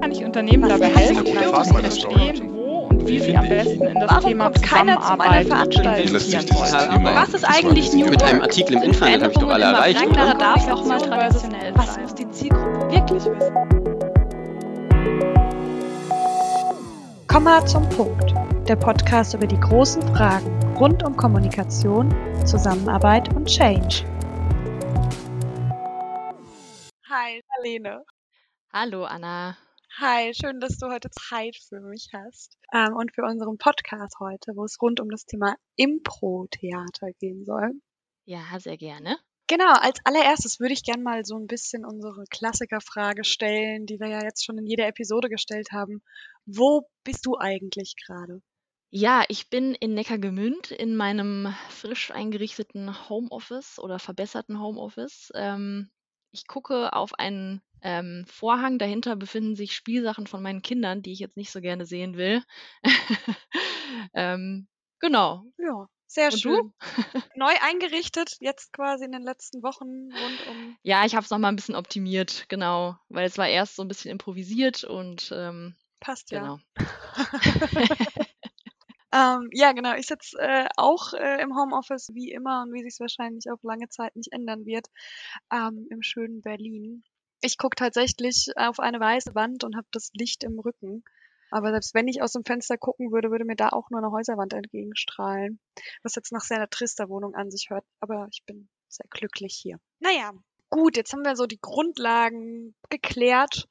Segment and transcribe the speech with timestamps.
[0.00, 4.10] Kann ich Unternehmen dabei helfen, zu verstehen, wo und wie sie am besten in das
[4.10, 6.08] Warum Thema kommt keiner zu meiner Zusammenarbeit Veranstaltung?
[6.08, 6.90] Wie lässt sich investieren dieses wollen?
[6.90, 10.06] Thema Was ist eigentlich New Mit einem Artikel im Internet habe ich doch alle erreicht,
[10.06, 10.34] oder?
[10.34, 12.02] darf auch mal traditionell Was sein.
[12.02, 13.54] muss die Zielgruppe wirklich wissen?
[17.26, 18.32] Komm mal zum Punkt.
[18.68, 20.46] Der Podcast über die großen Fragen
[20.78, 22.14] rund um Kommunikation,
[22.44, 24.04] Zusammenarbeit und Change.
[27.10, 28.04] Hi, Marlene.
[28.76, 29.56] Hallo Anna.
[30.00, 32.58] Hi, schön, dass du heute Zeit für mich hast.
[32.72, 37.70] Ähm, und für unseren Podcast heute, wo es rund um das Thema Impro-Theater gehen soll.
[38.24, 39.16] Ja, sehr gerne.
[39.46, 44.08] Genau, als allererstes würde ich gerne mal so ein bisschen unsere Klassikerfrage stellen, die wir
[44.08, 46.02] ja jetzt schon in jeder Episode gestellt haben.
[46.44, 48.42] Wo bist du eigentlich gerade?
[48.90, 55.30] Ja, ich bin in Neckargemünd in meinem frisch eingerichteten Homeoffice oder verbesserten Homeoffice.
[55.36, 55.92] Ähm,
[56.32, 58.78] ich gucke auf einen ähm, Vorhang.
[58.78, 62.42] Dahinter befinden sich Spielsachen von meinen Kindern, die ich jetzt nicht so gerne sehen will.
[64.14, 64.66] ähm,
[64.98, 65.44] genau.
[65.58, 66.56] Ja, sehr Und schön.
[66.56, 66.72] du?
[67.36, 70.76] Neu eingerichtet, jetzt quasi in den letzten Wochen rund um.
[70.82, 73.82] Ja, ich habe es noch mal ein bisschen optimiert, genau, weil es war erst so
[73.82, 76.40] ein bisschen improvisiert und ähm, Passt ja.
[76.40, 76.58] genau.
[79.14, 79.94] Ähm, ja, genau.
[79.94, 83.62] Ich sitze äh, auch äh, im Homeoffice wie immer und wie sich es wahrscheinlich auf
[83.62, 84.88] lange Zeit nicht ändern wird,
[85.52, 87.04] ähm, im schönen Berlin.
[87.44, 91.04] Ich gucke tatsächlich auf eine weiße Wand und habe das Licht im Rücken.
[91.50, 94.10] Aber selbst wenn ich aus dem Fenster gucken würde, würde mir da auch nur eine
[94.10, 95.60] Häuserwand entgegenstrahlen.
[96.02, 97.84] Was jetzt nach sehr trister Wohnung an sich hört.
[98.00, 99.78] Aber ich bin sehr glücklich hier.
[100.00, 100.32] Naja,
[100.70, 103.68] gut, jetzt haben wir so die Grundlagen geklärt.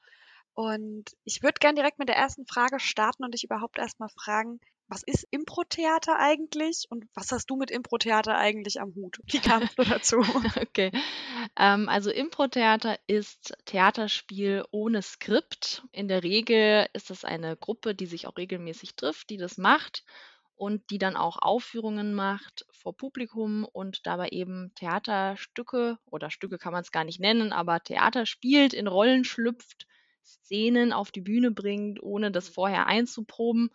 [0.54, 4.60] Und ich würde gern direkt mit der ersten Frage starten und dich überhaupt erstmal fragen,
[4.94, 9.18] was ist Impro-Theater eigentlich und was hast du mit Impro-Theater eigentlich am Hut?
[9.26, 10.18] Wie kamst du dazu?
[10.62, 10.92] Okay.
[11.58, 15.84] Ähm, also Impro-Theater ist Theaterspiel ohne Skript.
[15.92, 20.04] In der Regel ist das eine Gruppe, die sich auch regelmäßig trifft, die das macht
[20.56, 26.74] und die dann auch Aufführungen macht vor Publikum und dabei eben Theaterstücke oder Stücke kann
[26.74, 29.88] man es gar nicht nennen, aber Theater spielt, in Rollen schlüpft,
[30.24, 33.72] Szenen auf die Bühne bringt, ohne das vorher einzuproben.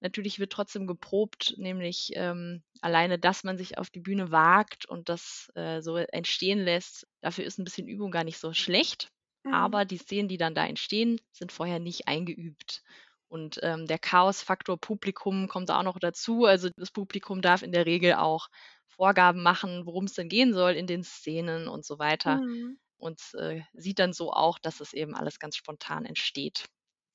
[0.00, 5.08] Natürlich wird trotzdem geprobt, nämlich ähm, alleine, dass man sich auf die Bühne wagt und
[5.08, 7.06] das äh, so entstehen lässt.
[7.20, 9.12] Dafür ist ein bisschen Übung gar nicht so schlecht.
[9.44, 9.54] Mhm.
[9.54, 12.82] Aber die Szenen, die dann da entstehen, sind vorher nicht eingeübt.
[13.28, 16.46] Und ähm, der Chaosfaktor Publikum kommt da auch noch dazu.
[16.46, 18.48] Also das Publikum darf in der Regel auch
[18.88, 22.36] Vorgaben machen, worum es denn gehen soll in den Szenen und so weiter.
[22.36, 22.78] Mhm.
[22.96, 26.66] Und äh, sieht dann so auch, dass es eben alles ganz spontan entsteht.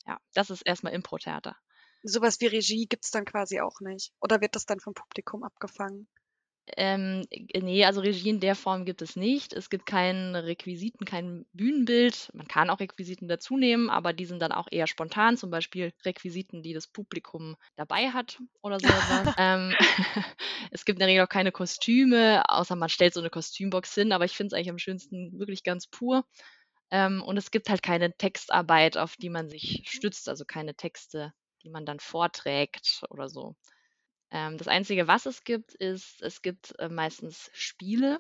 [0.08, 1.56] Ja, das ist erstmal Impro-Theater.
[2.08, 4.12] Sowas wie Regie gibt's dann quasi auch nicht.
[4.22, 6.08] Oder wird das dann vom Publikum abgefangen?
[6.78, 9.54] Ähm, äh, ne, also Regie in der Form gibt es nicht.
[9.54, 12.32] Es gibt keinen Requisiten, kein Bühnenbild.
[12.34, 16.64] Man kann auch Requisiten dazunehmen, aber die sind dann auch eher spontan, zum Beispiel Requisiten,
[16.64, 19.36] die das Publikum dabei hat oder so etwas.
[19.38, 19.76] ähm,
[20.72, 24.12] es gibt in der Regel auch keine Kostüme, außer man stellt so eine Kostümbox hin,
[24.12, 26.26] aber ich finde es eigentlich am schönsten wirklich ganz pur.
[26.90, 31.34] Ähm, und es gibt halt keine Textarbeit, auf die man sich stützt, also keine Texte,
[31.66, 33.56] die man dann vorträgt oder so.
[34.32, 38.20] Ähm, das Einzige, was es gibt, ist, es gibt äh, meistens Spiele.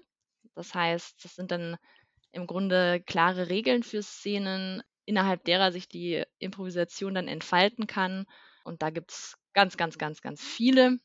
[0.55, 1.77] Das heißt, das sind dann
[2.31, 8.25] im Grunde klare Regeln für Szenen, innerhalb derer sich die Improvisation dann entfalten kann.
[8.63, 10.99] Und da gibt es ganz, ganz, ganz, ganz viele.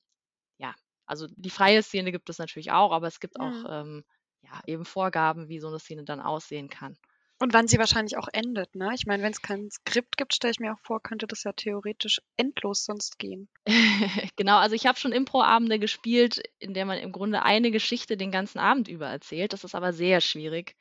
[0.59, 0.75] Ja,
[1.07, 3.69] also die freie Szene gibt es natürlich auch, aber es gibt auch Mhm.
[3.69, 4.05] ähm,
[4.43, 6.97] ja, eben Vorgaben, wie so eine Szene dann aussehen kann.
[7.41, 8.91] Und wann sie wahrscheinlich auch endet, ne?
[8.95, 11.53] Ich meine, wenn es kein Skript gibt, stelle ich mir auch vor, könnte das ja
[11.53, 13.49] theoretisch endlos sonst gehen.
[14.37, 18.31] Genau, also ich habe schon Impro-Abende gespielt, in der man im Grunde eine Geschichte den
[18.31, 19.53] ganzen Abend über erzählt.
[19.53, 20.77] Das ist aber sehr schwierig,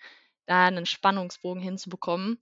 [0.45, 2.39] da einen Spannungsbogen hinzubekommen.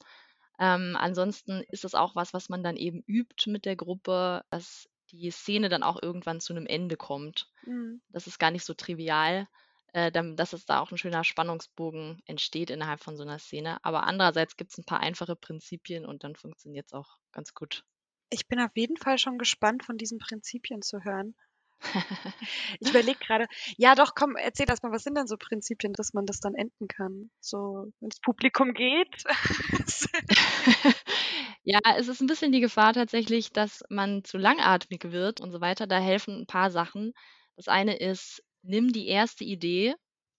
[0.60, 4.90] Ähm, ansonsten ist es auch was, was man dann eben übt mit der Gruppe, dass
[5.12, 7.50] die Szene dann auch irgendwann zu einem Ende kommt.
[7.66, 8.02] Mhm.
[8.10, 9.48] Das ist gar nicht so trivial,
[9.94, 13.78] äh, dass es da auch ein schöner Spannungsbogen entsteht innerhalb von so einer Szene.
[13.84, 17.84] Aber andererseits gibt es ein paar einfache Prinzipien und dann funktioniert es auch ganz gut.
[18.30, 21.36] Ich bin auf jeden Fall schon gespannt, von diesen Prinzipien zu hören.
[22.80, 23.46] Ich überlege gerade,
[23.78, 26.56] ja doch, komm, erzähl erst mal, was sind denn so Prinzipien, dass man das dann
[26.56, 27.30] enden kann?
[27.40, 29.24] So, wenn das Publikum geht.
[31.64, 35.60] Ja, es ist ein bisschen die Gefahr tatsächlich, dass man zu langatmig wird und so
[35.60, 35.86] weiter.
[35.86, 37.14] Da helfen ein paar Sachen.
[37.58, 39.96] Das eine ist, nimm die erste Idee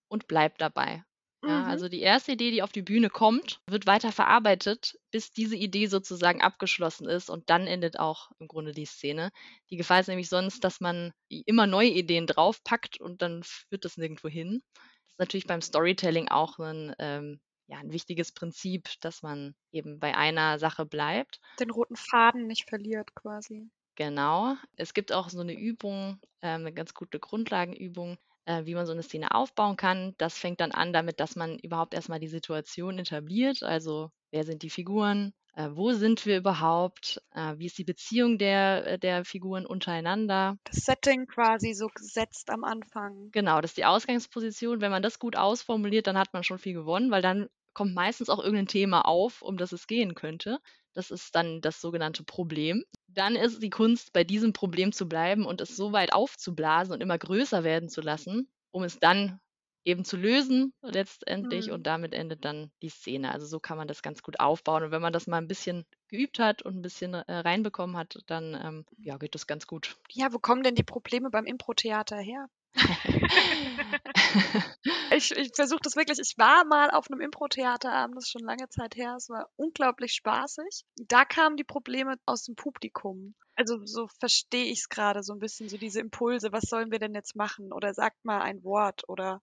[0.09, 1.05] und bleib dabei.
[1.47, 1.65] Ja, Mhm.
[1.65, 5.87] also die erste Idee, die auf die Bühne kommt, wird weiter verarbeitet, bis diese Idee
[5.87, 9.31] sozusagen abgeschlossen ist und dann endet auch im Grunde die Szene.
[9.71, 13.97] Die Gefahr ist nämlich sonst, dass man immer neue Ideen draufpackt und dann führt das
[13.97, 14.63] nirgendwo hin.
[14.75, 20.01] Das ist natürlich beim Storytelling auch 'nen, ähm, ja ein wichtiges Prinzip, dass man eben
[20.01, 21.41] bei einer Sache bleibt.
[21.59, 23.69] Den roten Faden nicht verliert quasi.
[23.99, 24.55] Genau.
[24.77, 28.93] Es gibt auch so eine Übung, äh, eine ganz gute Grundlagenübung, äh, wie man so
[28.93, 30.15] eine Szene aufbauen kann.
[30.19, 33.65] Das fängt dann an damit, dass man überhaupt erstmal die Situation etabliert.
[33.65, 35.33] Also wer sind die Figuren?
[35.57, 37.21] Äh, wo sind wir überhaupt?
[37.35, 40.57] Äh, wie ist die Beziehung der, der Figuren untereinander?
[40.63, 43.31] Das Setting quasi so gesetzt am Anfang.
[43.33, 44.81] Genau, das ist die Ausgangsposition.
[44.81, 48.29] Wenn man das gut ausformuliert, dann hat man schon viel gewonnen, weil dann kommt meistens
[48.29, 50.61] auch irgendein Thema auf, um das es gehen könnte.
[50.95, 52.85] Das ist dann das sogenannte Problem.
[53.09, 57.01] Dann ist die Kunst, bei diesem Problem zu bleiben und es so weit aufzublasen und
[57.01, 59.41] immer größer werden zu lassen, um es dann
[59.85, 61.73] eben zu lösen letztendlich Mhm.
[61.73, 63.33] und damit endet dann die Szene.
[63.33, 65.85] Also so kann man das ganz gut aufbauen und wenn man das mal ein bisschen
[66.09, 69.97] geübt hat und ein bisschen äh, reinbekommen hat, dann ähm, ja, geht das ganz gut.
[70.11, 72.51] Ja, wo kommen denn die Probleme beim Impro-Theater her?
[75.11, 76.19] Ich, ich versuche das wirklich.
[76.19, 79.15] Ich war mal auf einem Impro-Theaterabend, das ist schon lange Zeit her.
[79.17, 80.85] Es war unglaublich spaßig.
[80.97, 83.35] Da kamen die Probleme aus dem Publikum.
[83.57, 86.53] Also so verstehe ich es gerade so ein bisschen, so diese Impulse.
[86.53, 87.73] Was sollen wir denn jetzt machen?
[87.73, 89.41] Oder sagt mal ein Wort oder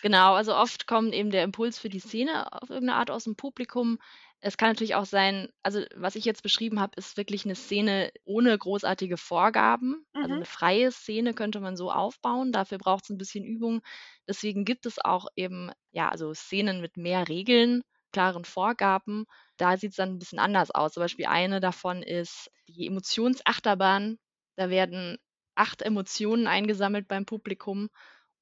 [0.00, 3.36] Genau, also oft kommt eben der Impuls für die Szene auf irgendeine Art aus dem
[3.36, 3.98] Publikum.
[4.40, 8.12] Es kann natürlich auch sein, also was ich jetzt beschrieben habe, ist wirklich eine Szene
[8.24, 10.06] ohne großartige Vorgaben.
[10.20, 10.36] Also Mhm.
[10.36, 12.52] eine freie Szene könnte man so aufbauen.
[12.52, 13.80] Dafür braucht es ein bisschen Übung.
[14.28, 17.82] Deswegen gibt es auch eben, ja, also Szenen mit mehr Regeln,
[18.12, 19.26] klaren Vorgaben.
[19.56, 20.92] Da sieht es dann ein bisschen anders aus.
[20.94, 24.18] Zum Beispiel eine davon ist die Emotionsachterbahn.
[24.56, 25.18] Da werden
[25.56, 27.88] acht Emotionen eingesammelt beim Publikum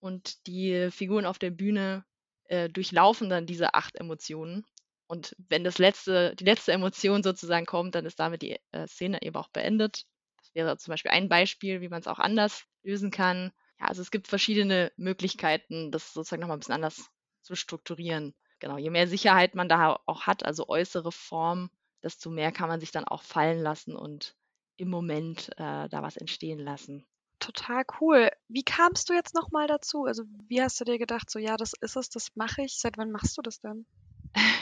[0.01, 2.05] und die Figuren auf der Bühne
[2.45, 4.65] äh, durchlaufen dann diese acht Emotionen.
[5.09, 9.23] Und wenn das letzte, die letzte Emotion sozusagen kommt, dann ist damit die äh, Szene
[9.23, 10.05] eben auch beendet.
[10.39, 13.53] Das wäre zum Beispiel ein Beispiel, wie man es auch anders lösen kann.
[13.81, 17.11] Ja, also es gibt verschiedene Möglichkeiten, das sozusagen nochmal ein bisschen anders
[17.43, 18.35] zu strukturieren.
[18.59, 21.71] Genau, je mehr Sicherheit man da auch hat, also äußere Form,
[22.03, 24.35] desto mehr kann man sich dann auch fallen lassen und
[24.77, 27.07] im Moment äh, da was entstehen lassen.
[27.39, 28.31] total cool.
[28.49, 30.05] Wie kamst du jetzt nochmal dazu?
[30.05, 32.79] Also wie hast du dir gedacht, so ja, das ist es, das mache ich.
[32.79, 33.87] Seit wann machst du das denn?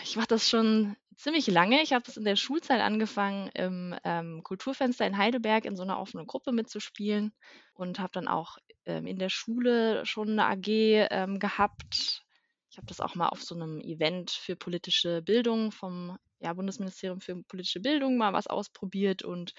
[0.04, 1.82] Ich mache das schon ziemlich lange.
[1.82, 5.98] Ich habe das in der Schulzeit angefangen, im ähm, Kulturfenster in Heidelberg in so einer
[5.98, 7.32] offenen Gruppe mitzuspielen
[7.74, 12.24] und habe dann auch ähm, in der Schule schon eine AG ähm, gehabt.
[12.70, 17.20] Ich habe das auch mal auf so einem Event für politische Bildung vom ja, Bundesministerium
[17.20, 19.54] für politische Bildung mal was ausprobiert und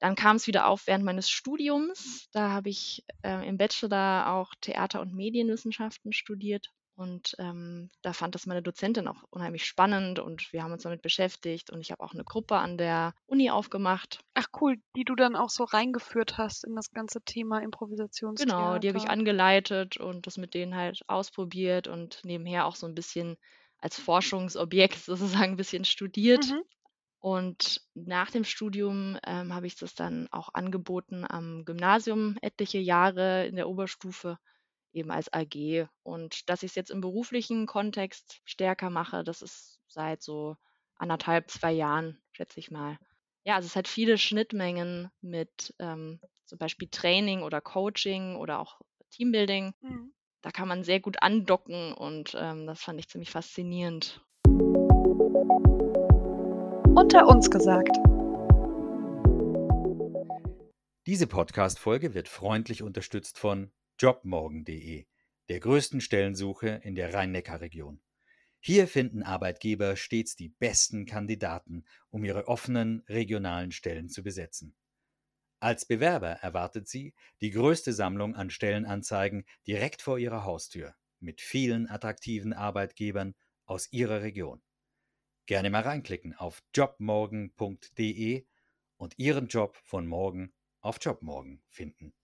[0.00, 2.28] dann kam es wieder auf während meines Studiums.
[2.32, 6.72] Da habe ich äh, im Bachelor auch Theater- und Medienwissenschaften studiert.
[7.00, 11.00] Und ähm, da fand das meine Dozentin auch unheimlich spannend und wir haben uns damit
[11.00, 14.20] beschäftigt und ich habe auch eine Gruppe an der Uni aufgemacht.
[14.34, 18.54] Ach cool, die du dann auch so reingeführt hast in das ganze Thema Improvisationstheater.
[18.54, 22.86] Genau, die habe ich angeleitet und das mit denen halt ausprobiert und nebenher auch so
[22.86, 23.38] ein bisschen
[23.78, 26.50] als Forschungsobjekt sozusagen ein bisschen studiert.
[26.50, 26.60] Mhm.
[27.20, 33.46] Und nach dem Studium ähm, habe ich das dann auch angeboten am Gymnasium etliche Jahre
[33.46, 34.36] in der Oberstufe
[34.92, 35.88] eben als AG.
[36.02, 40.56] Und dass ich es jetzt im beruflichen Kontext stärker mache, das ist seit so
[40.96, 42.98] anderthalb, zwei Jahren, schätze ich mal.
[43.44, 48.80] Ja, also es hat viele Schnittmengen mit ähm, zum Beispiel Training oder Coaching oder auch
[49.10, 49.72] Teambuilding.
[49.80, 50.12] Mhm.
[50.42, 54.24] Da kann man sehr gut andocken und ähm, das fand ich ziemlich faszinierend.
[56.94, 57.96] Unter uns gesagt.
[61.06, 63.70] Diese Podcast-Folge wird freundlich unterstützt von
[64.00, 65.06] jobmorgen.de,
[65.50, 68.00] der größten Stellensuche in der Rhein-Neckar-Region.
[68.58, 74.74] Hier finden Arbeitgeber stets die besten Kandidaten, um ihre offenen regionalen Stellen zu besetzen.
[75.60, 81.86] Als Bewerber erwartet Sie die größte Sammlung an Stellenanzeigen direkt vor Ihrer Haustür mit vielen
[81.86, 83.34] attraktiven Arbeitgebern
[83.66, 84.62] aus Ihrer Region.
[85.44, 88.46] Gerne mal reinklicken auf jobmorgen.de
[88.96, 92.14] und Ihren Job von morgen auf Jobmorgen finden.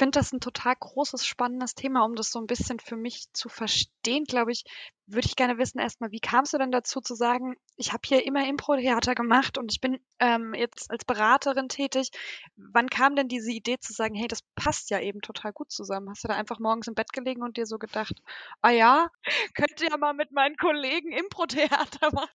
[0.00, 3.50] Finde das ein total großes, spannendes Thema, um das so ein bisschen für mich zu
[3.50, 4.64] verstehen, glaube ich,
[5.06, 8.24] würde ich gerne wissen erstmal, wie kamst du denn dazu zu sagen, ich habe hier
[8.24, 12.12] immer Impro-Theater gemacht und ich bin ähm, jetzt als Beraterin tätig.
[12.56, 16.08] Wann kam denn diese Idee zu sagen, hey, das passt ja eben total gut zusammen?
[16.08, 18.22] Hast du da einfach morgens im Bett gelegen und dir so gedacht,
[18.62, 19.08] ah ja,
[19.54, 22.30] könnt ihr ja mal mit meinen Kollegen Impro-Theater machen?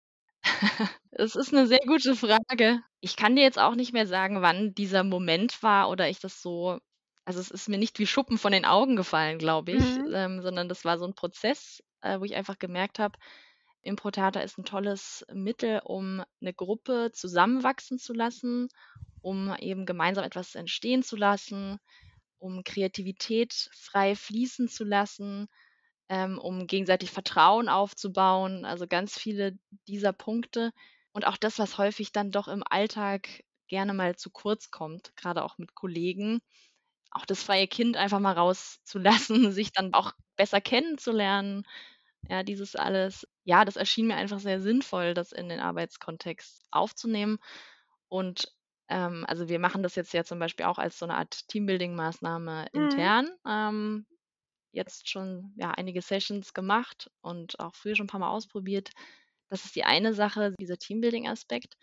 [1.12, 2.82] Es ist eine sehr gute Frage.
[3.00, 6.42] Ich kann dir jetzt auch nicht mehr sagen, wann dieser Moment war oder ich das
[6.42, 6.82] so
[7.26, 10.14] also, es ist mir nicht wie Schuppen von den Augen gefallen, glaube ich, Mhm.
[10.14, 13.18] ähm, sondern das war so 'n Prozess, äh, wo ich einfach gemerkt habe,
[13.84, 18.70] Impro-Theater ist 'n tolles Mittel, um 'ne Gruppe zusammenwachsen zu lassen,
[19.22, 21.80] um eben gemeinsam etwas entstehen zu lassen
[22.40, 25.48] um Kreativität frei fließen zu lassen,
[26.10, 28.66] ähm, um gegenseitig Vertrauen aufzubauen.
[28.66, 30.72] Also ganz viele dieser Punkte.
[31.14, 35.44] Und auch das, was häufig dann doch im Alltag gerne mal zu kurz kommt, gerade
[35.44, 36.42] auch mit Kollegen.
[37.14, 41.64] Auch das freie Kind einfach mal rauszulassen, sich dann auch besser kennenzulernen.
[42.30, 43.28] Ja, dieses alles.
[43.44, 47.40] Ja, das erschien mir einfach sehr sinnvoll, das in den Arbeitskontext aufzunehmen.
[48.10, 48.48] Und
[48.90, 52.68] ähm, also wir machen das jetzt ja zum Beispiel auch als so eine Art Teambuilding-Maßnahme
[52.76, 53.08] Mhm.
[53.08, 53.30] intern.
[53.48, 54.06] Ähm,
[54.72, 58.92] jetzt schon ja einige Sessions gemacht und auch früher schon ein paar Mal ausprobiert.
[59.50, 61.78] Das ist die eine Sache, dieser Teambuilding-Aspekt.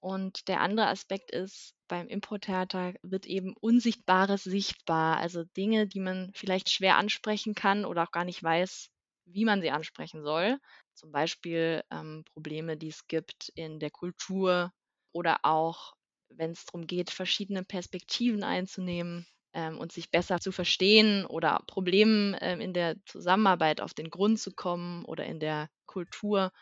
[0.00, 5.18] Und der andere Aspekt ist, beim Impro-Theater wird eben Unsichtbares sichtbar.
[5.18, 8.88] Also Dinge, die man vielleicht schwer ansprechen kann oder auch gar nicht weiß,
[9.26, 10.58] wie man sie ansprechen soll.
[10.94, 14.72] Zum Beispiel ähm, Probleme, die es gibt in der Kultur
[15.12, 15.92] oder auch,
[16.30, 22.36] wenn es darum geht, verschiedene Perspektiven einzunehmen ähm, und sich besser zu verstehen oder Problemen
[22.40, 26.52] ähm, in der Zusammenarbeit auf den Grund zu kommen oder in der Kultur.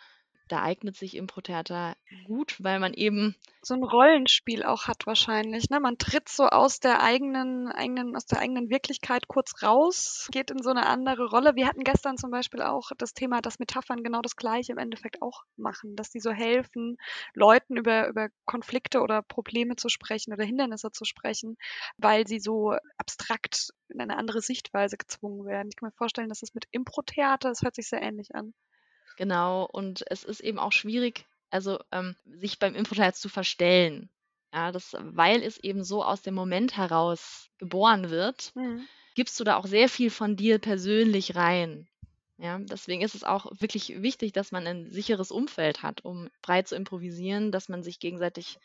[0.48, 5.68] Da eignet sich Impro-Theater gut, weil man eben so ein Rollenspiel auch hat wahrscheinlich.
[5.68, 5.78] Ne?
[5.80, 10.62] Man tritt so aus der eigenen, eigenen, aus der eigenen Wirklichkeit kurz raus, geht in
[10.62, 11.54] so eine andere Rolle.
[11.54, 15.20] Wir hatten gestern zum Beispiel auch das Thema, dass Metaphern genau das Gleiche im Endeffekt
[15.20, 16.96] auch machen, dass die so helfen,
[17.34, 21.58] Leuten über, über Konflikte oder Probleme zu sprechen oder Hindernisse zu sprechen,
[21.98, 25.68] weil sie so abstrakt in eine andere Sichtweise gezwungen werden.
[25.68, 28.54] Ich kann mir vorstellen, dass das mit Impro-Theater, das hört sich sehr ähnlich an.
[29.18, 34.10] Genau, und es ist eben auch schwierig, also ähm, sich beim Impro-Theater zu verstellen.
[34.54, 38.88] Ja, das, weil es eben so aus dem Moment heraus geboren wird, Mhm.
[39.14, 41.88] gibst du da auch sehr viel von dir persönlich rein.
[42.38, 46.62] Ja, deswegen ist es auch wirklich wichtig, dass man ein sicheres Umfeld hat, um frei
[46.62, 48.58] zu improvisieren, dass man sich gegenseitig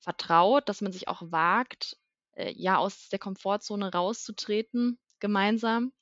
[0.00, 1.98] vertraut, dass man sich auch wagt,
[2.36, 5.92] äh, ja, aus der Komfortzone rauszutreten, gemeinsam.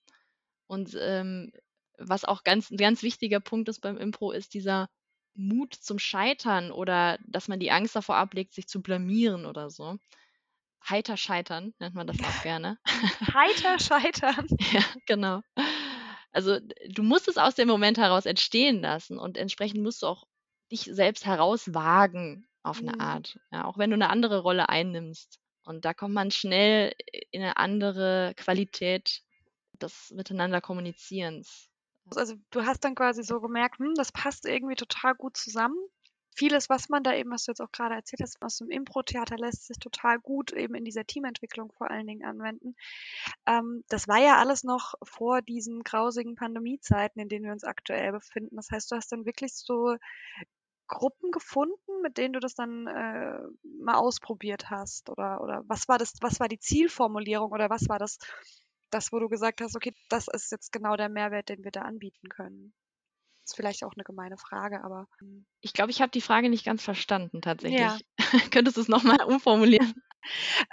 [0.69, 1.53] Und ähm,
[1.99, 4.89] was auch ganz, ein ganz wichtiger Punkt ist beim Impro, ist dieser
[5.35, 9.99] Mut zum Scheitern oder dass man die Angst davor ablegt, sich zu blamieren oder so.
[10.89, 12.79] Heiter scheitern nennt man das auch gerne.
[13.35, 14.47] Heiter scheitern.
[14.71, 15.43] Ja, genau.
[16.33, 20.25] Also du musst es aus dem Moment heraus entstehen lassen und entsprechend musst du auch
[20.71, 23.01] dich selbst herauswagen auf eine Mhm.
[23.01, 23.39] Art.
[23.53, 25.39] Ja, auch wenn du eine andere Rolle einnimmst.
[25.65, 26.95] Und da kommt man schnell
[27.31, 29.23] in eine andere Qualität
[29.81, 31.71] des Miteinander Kommunizierens.
[32.15, 35.77] Also du hast dann quasi so gemerkt, hm, das passt irgendwie total gut zusammen.
[36.37, 39.39] Vieles, was man da eben, was du jetzt auch gerade erzählt hast, aus dem Impro-Theater
[39.39, 42.77] lässt sich total gut eben in dieser Teamentwicklung vor allen Dingen anwenden.
[43.47, 48.13] Ähm, das war ja alles noch vor diesen grausigen Pandemiezeiten, in denen wir uns aktuell
[48.13, 48.57] befinden.
[48.57, 49.97] Das heißt, du hast dann wirklich so
[50.89, 53.39] Gruppen gefunden, mit denen du das dann äh,
[53.81, 55.11] mal ausprobiert hast?
[55.11, 58.19] Oder, oder was war das, was war die Zielformulierung oder was war das,
[58.91, 61.83] das, wo du gesagt hast, okay, das ist jetzt genau der Mehrwert, den wir da
[61.83, 62.73] anbieten können?
[63.43, 65.07] Das ist vielleicht auch eine gemeine Frage, aber.
[65.19, 65.47] hm.
[65.61, 67.81] Ich glaube, ich habe die Frage nicht ganz verstanden tatsächlich.
[67.81, 67.99] Ja.
[68.51, 69.95] Könntest du es nochmal umformulieren?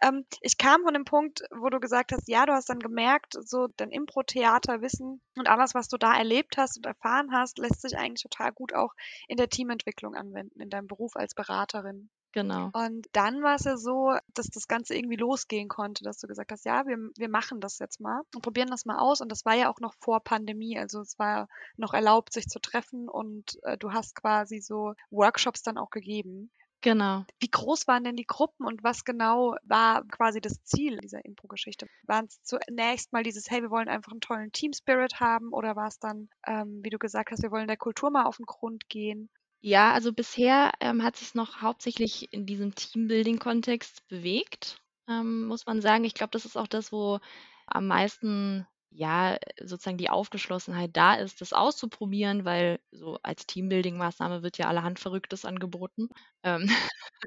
[0.01, 3.35] Ähm, ich kam von dem Punkt, wo du gesagt hast, ja, du hast dann gemerkt,
[3.39, 7.95] so dein Impro-Theater-Wissen und alles, was du da erlebt hast und erfahren hast, lässt sich
[7.95, 8.93] eigentlich total gut auch
[9.27, 12.09] in der Teamentwicklung anwenden, in deinem Beruf als Beraterin.
[12.33, 12.71] Genau.
[12.73, 16.51] Und dann war es ja so, dass das Ganze irgendwie losgehen konnte, dass du gesagt
[16.51, 19.21] hast, ja, wir, wir machen das jetzt mal und probieren das mal aus.
[19.21, 21.47] Und das war ja auch noch vor Pandemie, also es war
[21.77, 26.51] noch erlaubt, sich zu treffen und äh, du hast quasi so Workshops dann auch gegeben.
[26.81, 27.23] Genau.
[27.39, 31.87] Wie groß waren denn die Gruppen und was genau war quasi das Ziel dieser Impro-Geschichte?
[32.07, 35.87] Waren es zunächst mal dieses, hey, wir wollen einfach einen tollen Team-Spirit haben oder war
[35.87, 38.89] es dann, ähm, wie du gesagt hast, wir wollen der Kultur mal auf den Grund
[38.89, 39.29] gehen?
[39.65, 45.79] Ja, also bisher ähm, hat sich noch hauptsächlich in diesem Teambuilding-Kontext bewegt, ähm, muss man
[45.81, 46.03] sagen.
[46.03, 47.19] Ich glaube, das ist auch das, wo
[47.67, 54.57] am meisten ja sozusagen die Aufgeschlossenheit da ist, das auszuprobieren, weil so als Teambuilding-Maßnahme wird
[54.57, 56.09] ja allerhand Verrücktes angeboten.
[56.43, 56.69] Ähm,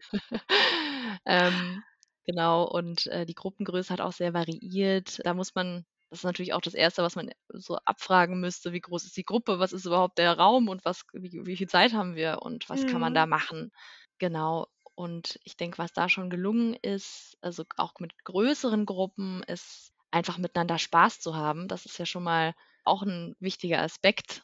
[1.26, 1.83] ähm,
[2.26, 5.21] genau, und äh, die Gruppengröße hat auch sehr variiert.
[5.25, 8.80] Da muss man, das ist natürlich auch das Erste, was man so abfragen müsste, wie
[8.80, 11.92] groß ist die Gruppe, was ist überhaupt der Raum und was, wie, wie viel Zeit
[11.92, 13.26] haben wir und was kann man da Mhm.
[13.26, 13.70] machen.
[14.18, 14.66] Genau.
[14.94, 20.38] Und ich denke, was da schon gelungen ist, also auch mit größeren Gruppen, ist einfach
[20.38, 21.68] miteinander Spaß zu haben.
[21.68, 22.54] Das ist ja schon mal
[22.87, 24.43] auch ein wichtiger Aspekt.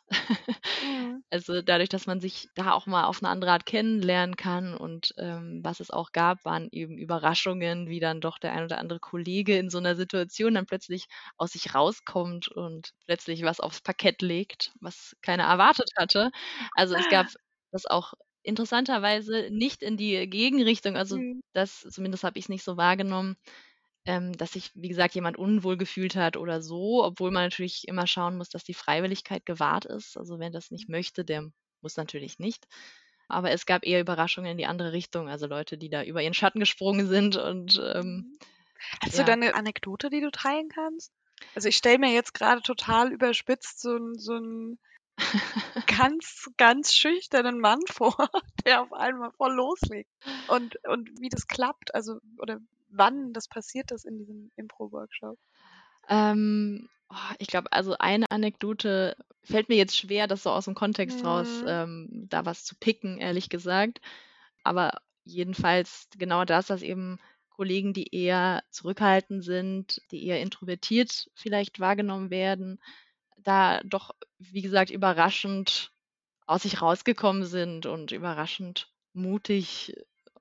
[0.81, 1.23] Mhm.
[1.35, 5.15] Also dadurch, dass man sich da auch mal auf eine andere Art kennenlernen kann und
[5.17, 9.01] ähm, was es auch gab, waren eben Überraschungen, wie dann doch der ein oder andere
[9.01, 11.07] Kollege in so einer Situation dann plötzlich
[11.39, 16.31] aus sich rauskommt und plötzlich was aufs Parkett legt, was keiner erwartet hatte.
[16.75, 17.29] Also es gab
[17.71, 21.41] das auch interessanterweise nicht in die Gegenrichtung, also Mhm.
[21.55, 23.37] das, zumindest habe ich es nicht so wahrgenommen,
[24.05, 28.07] ähm, dass sich, wie gesagt, jemand unwohl gefühlt hat oder so, obwohl man natürlich immer
[28.07, 30.17] schauen muss, dass die Freiwilligkeit gewahrt ist.
[30.17, 32.67] Also wer das nicht möchte, der muss natürlich nicht.
[33.29, 36.35] Aber es gab eher Überraschungen in die andere Richtung, also Leute, die da über ihren
[36.35, 38.37] Schatten gesprungen sind und ähm,
[39.01, 39.21] Hast ja.
[39.21, 41.13] du da eine Anekdote, die du teilen kannst?
[41.55, 44.79] Also ich stelle mir jetzt gerade total überspitzt so so ein
[45.87, 48.17] ganz, ganz schüchternen Mann vor,
[48.65, 50.11] der auf einmal voll loslegt.
[50.49, 52.59] Und, und wie das klappt, also oder
[52.93, 55.39] wann das passiert ist in diesem Impro-Workshop.
[56.09, 60.75] Ähm, oh, ich glaube, also eine Anekdote fällt mir jetzt schwer, das so aus dem
[60.75, 61.67] Kontext raus, Mhm.
[61.67, 64.01] ähm, da was zu picken, ehrlich gesagt.
[64.65, 64.93] Aber
[65.25, 67.19] jedenfalls genau das, dass eben
[67.51, 72.81] Kollegen, die eher zurückhaltend sind, die eher introvertiert vielleicht wahrgenommen werden,
[73.39, 75.93] da doch, wie gesagt, überraschend
[76.47, 79.95] aus sich rausgekommen sind und überraschend mutig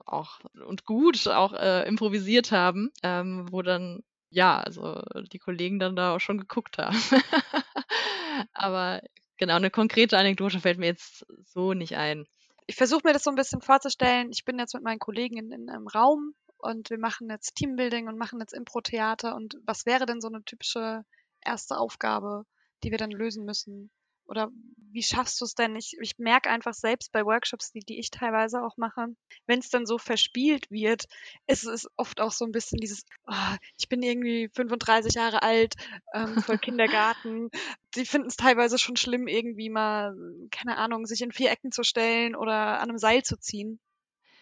[0.06, 5.96] auch und gut auch äh, improvisiert haben, ähm, wo dann ja, also die Kollegen dann
[5.96, 6.98] da auch schon geguckt haben.
[8.54, 9.02] Aber
[9.38, 12.26] genau, eine konkrete Anekdote fällt mir jetzt so nicht ein.
[12.66, 14.30] Ich versuche mir das so ein bisschen vorzustellen.
[14.32, 18.08] Ich bin jetzt mit meinen Kollegen in, in einem Raum und wir machen jetzt Teambuilding
[18.08, 19.36] und machen jetzt Impro-Theater.
[19.36, 21.04] Und was wäre denn so eine typische
[21.42, 22.46] erste Aufgabe,
[22.84, 23.92] die wir dann lösen müssen?
[24.32, 24.50] Oder
[24.94, 25.76] wie schaffst du es denn?
[25.76, 29.08] Ich, ich merke einfach selbst bei Workshops, die, die ich teilweise auch mache,
[29.46, 31.06] wenn es dann so verspielt wird,
[31.48, 35.76] ist es oft auch so ein bisschen dieses, oh, ich bin irgendwie 35 Jahre alt,
[36.14, 37.50] ähm, voll Kindergarten.
[37.96, 40.16] Die finden es teilweise schon schlimm, irgendwie mal,
[40.52, 43.80] keine Ahnung, sich in vier Ecken zu stellen oder an einem Seil zu ziehen.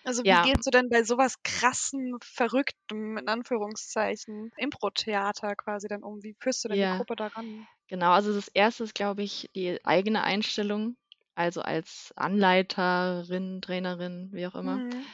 [0.04, 0.42] Also wie Ja.
[0.42, 6.22] gehst du denn bei sowas krassen, verrücktem, in Anführungszeichen, Impro-Theater quasi dann um?
[6.24, 6.82] Wie führst du denn Ja.
[6.82, 7.68] die Gruppe daran?
[7.90, 10.96] Genau, also das erste ist, glaube ich, die eigene Einstellung,
[11.36, 14.84] also als Anleiterin, Trainerin, wie auch immer.
[14.84, 15.14] Mhm.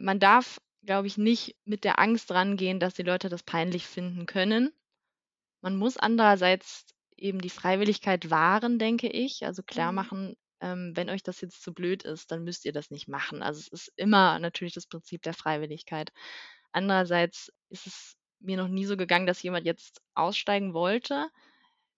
[0.00, 4.26] Man darf, glaube ich, nicht mit der Angst rangehen, dass die Leute das peinlich finden
[4.26, 4.72] können.
[5.62, 9.46] Man muss andererseits eben die Freiwilligkeit wahren, denke ich.
[9.46, 9.92] Also klar Mhm.
[9.92, 13.42] machen, ähm, wenn euch das jetzt zu blöd ist, dann müsst ihr das nicht machen.
[13.42, 16.12] Also es ist immer natürlich das Prinzip der Freiwilligkeit.
[16.72, 21.30] Andererseits ist es mir noch nie so gegangen, dass jemand jetzt aussteigen wollte.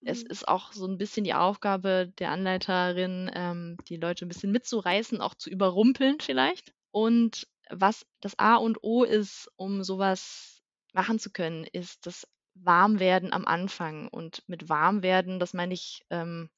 [0.04, 0.28] Es Mhm.
[0.28, 5.20] ist auch so ein bisschen die Aufgabe der Anleiterin, ähm, die Leute ein bisschen mitzureißen,
[5.20, 6.72] auch zu überrumpeln vielleicht.
[6.90, 13.32] Und was das A und O ist, um sowas machen zu können, ist das Warmwerden
[13.32, 14.08] am Anfang.
[14.08, 16.50] Und mit Warmwerden, das meine ich ähm,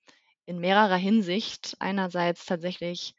[0.46, 1.76] in mehrerer Hinsicht.
[1.81, 3.14] Einerseits tatsächlich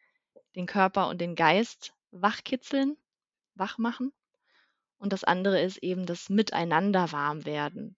[0.55, 2.97] den Körper und den Geist wachkitzeln,
[3.55, 4.13] wach machen.
[4.99, 7.97] Und das andere ist eben das Miteinander warm werden.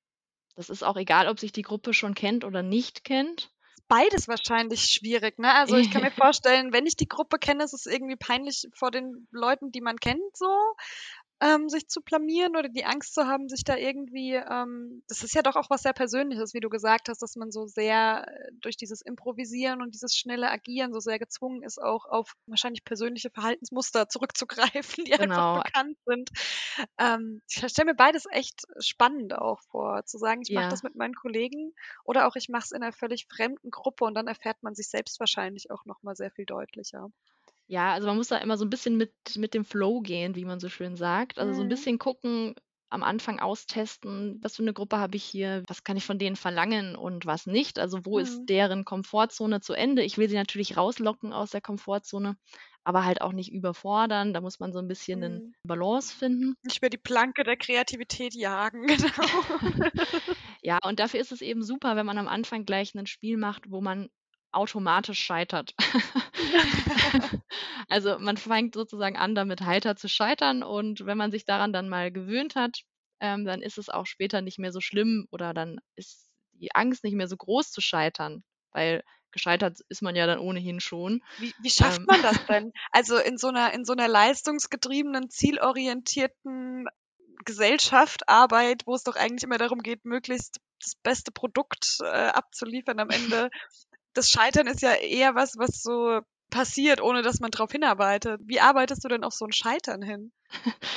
[0.55, 3.49] Das ist auch egal, ob sich die Gruppe schon kennt oder nicht kennt.
[3.87, 5.53] Beides wahrscheinlich schwierig, ne?
[5.53, 8.91] Also ich kann mir vorstellen, wenn ich die Gruppe kenne, ist es irgendwie peinlich vor
[8.91, 10.47] den Leuten, die man kennt, so
[11.43, 15.35] ähm, sich zu blamieren oder die Angst zu haben, sich da irgendwie, ähm, das ist
[15.35, 18.51] ja doch auch was sehr Persönliches, wie du gesagt hast, dass man so sehr äh,
[18.61, 23.29] durch dieses Improvisieren und dieses schnelle Agieren so sehr gezwungen ist, auch auf wahrscheinlich persönliche
[23.31, 25.19] Verhaltensmuster zurückzugreifen, die Genau.
[25.19, 26.29] einfach bekannt sind.
[26.99, 30.69] Ähm, ich stelle mir beides echt spannend auch vor, zu sagen, ich mache Ja.
[30.69, 34.13] das mit meinen Kollegen oder auch ich mache es in einer völlig fremden Gruppe und
[34.15, 37.09] dann erfährt man sich selbst wahrscheinlich auch nochmal sehr viel deutlicher.
[37.67, 40.45] Ja, also man muss da immer so ein bisschen mit, mit dem Flow gehen, wie
[40.45, 41.39] man so schön sagt.
[41.39, 41.69] Also so ein Mhm.
[41.69, 42.55] bisschen gucken,
[42.89, 46.35] am Anfang austesten, was für eine Gruppe habe ich hier, was kann ich von denen
[46.35, 47.79] verlangen und was nicht.
[47.79, 48.19] Also wo Mhm.
[48.19, 50.03] ist deren Komfortzone zu Ende?
[50.03, 52.35] Ich will sie natürlich rauslocken aus der Komfortzone,
[52.83, 54.33] aber halt auch nicht überfordern.
[54.33, 55.53] Da muss man so ein bisschen Mhm.
[55.63, 56.55] eine Balance finden.
[56.63, 59.43] Nicht mehr die Planke der Kreativität jagen, genau.
[60.61, 63.69] Ja, und dafür ist es eben super, wenn man am Anfang gleich ein Spiel macht,
[63.71, 64.09] wo man
[64.53, 65.73] automatisch scheitert.
[67.89, 71.89] Also man fängt sozusagen an, damit heiter zu scheitern und wenn man sich daran dann
[71.89, 72.79] mal gewöhnt hat,
[73.19, 77.03] ähm, dann ist es auch später nicht mehr so schlimm oder dann ist die Angst
[77.03, 81.21] nicht mehr so groß zu scheitern, weil gescheitert ist man ja dann ohnehin schon.
[81.37, 82.05] Wie, wie schafft Ähm.
[82.07, 82.71] man das denn?
[82.91, 86.87] Also in so einer, in so einer leistungsgetriebenen, zielorientierten
[87.45, 92.99] Gesellschaft, Arbeit, wo es doch eigentlich immer darum geht, möglichst das beste Produkt äh, abzuliefern
[92.99, 93.49] am Ende.
[94.13, 98.41] Das Scheitern ist ja eher was, was so passiert, ohne dass man drauf hinarbeitet.
[98.45, 100.31] Wie arbeitest du denn auf so ein Scheitern hin?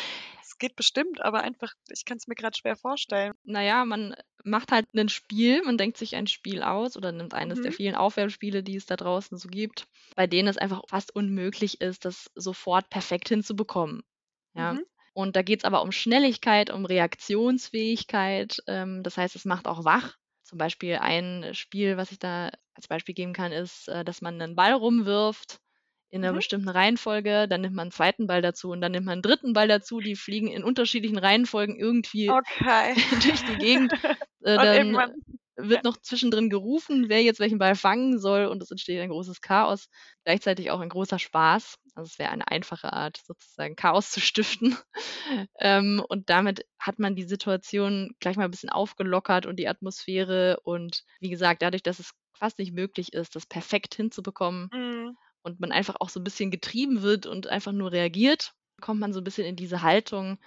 [0.43, 3.35] Es geht bestimmt, aber einfach, ich kann es mir gerade schwer vorstellen.
[3.45, 7.61] Naja, man macht halt ein Spiel, man denkt sich ein Spiel aus oder nimmt eines
[7.61, 7.75] der Mhm.
[7.75, 12.07] vielen Aufwärmspiele, die es da draußen so gibt, bei denen es einfach fast unmöglich ist,
[12.07, 14.03] das sofort perfekt hinzubekommen.
[14.55, 14.75] Ja.
[14.75, 14.87] Mhm.
[15.13, 18.63] Und da geht es aber um Schnelligkeit, um Reaktionsfähigkeit.
[18.67, 20.17] Ähm, das heißt, es macht auch wach.
[20.47, 24.41] Zum Beispiel ein Spiel, was ich da als Beispiel geben kann, ist, äh, dass man
[24.41, 25.61] einen Ball rumwirft
[26.11, 26.35] in einer Mhm.
[26.35, 29.53] bestimmten Reihenfolge, dann nimmt man einen zweiten Ball dazu und dann nimmt man einen dritten
[29.55, 30.01] Ball dazu.
[30.01, 32.95] Die fliegen in unterschiedlichen Reihenfolgen irgendwie Okay.
[33.11, 33.93] durch die Gegend.
[34.43, 35.11] Äh, dann irgendwann
[35.57, 39.41] wird noch zwischendrin gerufen, wer jetzt welchen Ball fangen soll und es entsteht ein großes
[39.41, 39.89] Chaos,
[40.25, 41.77] gleichzeitig auch ein großer Spaß.
[41.95, 44.77] Also es wäre eine einfache Art, sozusagen Chaos zu stiften.
[45.59, 50.61] Ähm, und damit hat man die Situation gleich mal ein bisschen aufgelockert und die Atmosphäre
[50.63, 55.17] und wie gesagt, dadurch, dass es fast nicht möglich ist, das perfekt hinzubekommen Mhm.
[55.43, 59.13] und man einfach auch so ein bisschen getrieben wird und einfach nur reagiert, kommt man
[59.13, 60.39] so ein bisschen in diese Haltung,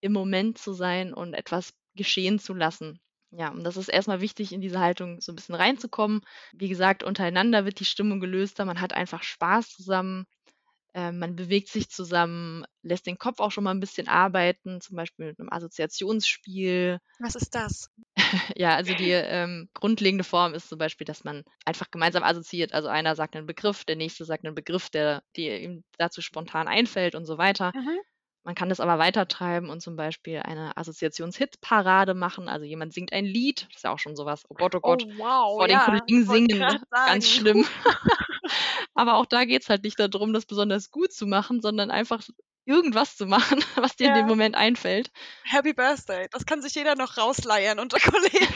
[0.00, 3.00] im Moment zu sein und etwas geschehen zu lassen.
[3.38, 6.22] Ja, und das ist erstmal wichtig, in diese Haltung so ein bisschen reinzukommen.
[6.54, 10.24] Wie gesagt, untereinander wird die Stimmung gelöster, man hat einfach Spaß zusammen,
[10.94, 14.96] äh, man bewegt sich zusammen, lässt den Kopf auch schon mal ein bisschen arbeiten, zum
[14.96, 16.98] Beispiel mit einem Assoziationsspiel.
[17.18, 17.90] Was ist das?
[18.56, 22.72] Ja, also die ähm, grundlegende Form ist zum Beispiel, dass man einfach gemeinsam assoziiert.
[22.72, 26.68] Also einer sagt einen Begriff, der nächste sagt einen Begriff, der, der ihm dazu spontan
[26.68, 27.72] einfällt und so weiter.
[27.74, 27.98] Mhm.
[28.46, 32.48] Man kann das aber weitertreiben und zum Beispiel eine Assoziations-Hit-Parade machen.
[32.48, 34.44] Also jemand singt ein Lied, das ist ja auch schon sowas.
[34.48, 36.80] Oh Gott, oh Oh Gott, wow, vor den ja, Kollegen wollte singen, ne?
[36.92, 37.66] ganz schlimm.
[38.94, 42.22] aber auch da geht es halt nicht darum, das besonders gut zu machen, sondern einfach
[42.66, 44.28] irgendwas zu machen, was dir in dem Ja.
[44.28, 45.10] Moment einfällt.
[45.42, 46.28] Happy Birthday.
[46.30, 48.54] Das kann sich jeder noch rausleiern unter Kollegen.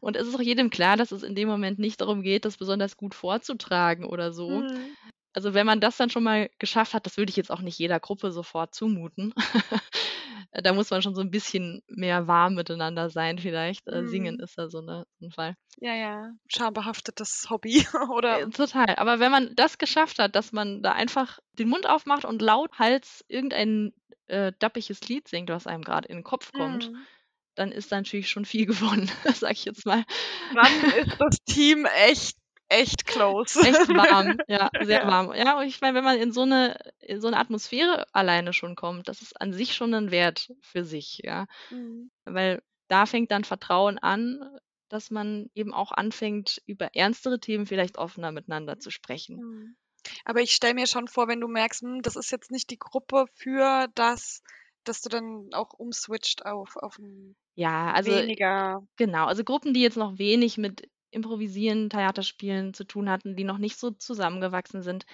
[0.00, 2.56] Und es ist auch jedem klar, dass es in dem Moment nicht darum geht, das
[2.56, 4.60] besonders gut vorzutragen oder so.
[4.60, 4.96] Mhm.
[5.38, 7.78] Also wenn man das dann schon mal geschafft hat, das würde ich jetzt auch nicht
[7.78, 9.32] jeder Gruppe sofort zumuten.
[10.52, 13.86] da muss man schon so ein bisschen mehr warm miteinander sein vielleicht.
[13.86, 14.40] Äh, Singen Mhm.
[14.40, 15.54] ist da so, eine, so ein Fall.
[15.80, 16.32] Ja, ja.
[16.48, 17.86] Schambehaftetes Hobby.
[18.10, 18.96] Oder Äh, total.
[18.96, 23.24] Aber wenn man das geschafft hat, dass man da einfach den Mund aufmacht und lauthals
[23.28, 23.92] irgendein
[24.26, 27.06] äh, dappiges Lied singt, was einem gerade in den Kopf kommt, Mhm.
[27.54, 28.66] dann ist da natürlich schon viel
[29.06, 30.04] gewonnen, sag ich jetzt mal.
[30.52, 32.37] dann ist das Team echt,
[32.68, 33.60] echt close.
[33.62, 35.08] Echt warm, ja, sehr Ja.
[35.08, 35.32] warm.
[35.34, 38.76] Ja, und ich meine, wenn man in so eine, in so eine Atmosphäre alleine schon
[38.76, 41.46] kommt, das ist an sich schon ein Wert für sich, ja.
[41.70, 42.10] Mhm.
[42.24, 47.98] Weil da fängt dann Vertrauen an, dass man eben auch anfängt, über ernstere Themen vielleicht
[47.98, 49.42] offener miteinander zu sprechen.
[49.42, 49.76] Mhm.
[50.24, 52.78] Aber ich stelle mir schon vor, wenn du merkst, hm, das ist jetzt nicht die
[52.78, 54.42] Gruppe für das,
[54.84, 58.82] dass du dann auch umswitcht auf, auf ein Ja, also weniger.
[58.96, 63.58] genau, also Gruppen, die jetzt noch wenig mit Improvisieren, Theaterspielen zu tun hatten, die noch
[63.58, 65.06] nicht so zusammengewachsen sind,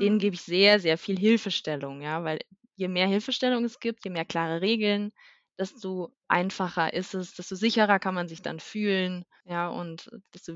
[0.00, 0.20] denen Mhm.
[0.20, 2.40] gebe ich sehr, sehr viel Hilfestellung, ja, weil
[2.76, 5.12] je mehr Hilfestellung es gibt, je mehr klare Regeln,
[5.58, 10.54] desto einfacher ist es, desto sicherer kann man sich dann fühlen, ja, und desto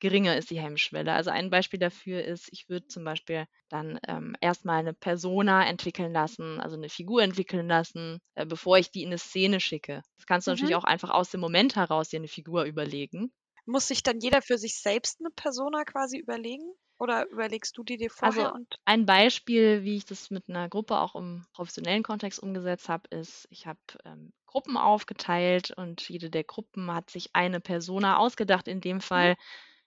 [0.00, 1.12] geringer ist die Hemmschwelle.
[1.12, 6.12] Also ein Beispiel dafür ist, ich würde zum Beispiel dann ähm, erstmal eine Persona entwickeln
[6.12, 10.02] lassen, also eine Figur entwickeln lassen, äh, bevor ich die in eine Szene schicke.
[10.16, 10.52] Das kannst du Mhm.
[10.52, 13.32] natürlich auch einfach aus dem Moment heraus dir eine Figur überlegen.
[13.66, 16.74] Muss sich dann jeder für sich selbst eine Persona quasi überlegen?
[16.98, 20.68] Oder überlegst du die dir vorher Also und ein Beispiel, wie ich das mit einer
[20.68, 26.30] Gruppe auch im professionellen Kontext umgesetzt habe, ist, ich habe ähm, Gruppen aufgeteilt und jede
[26.30, 28.68] der Gruppen hat sich eine Persona ausgedacht.
[28.68, 29.30] In dem Mhm.
[29.30, 29.36] Fall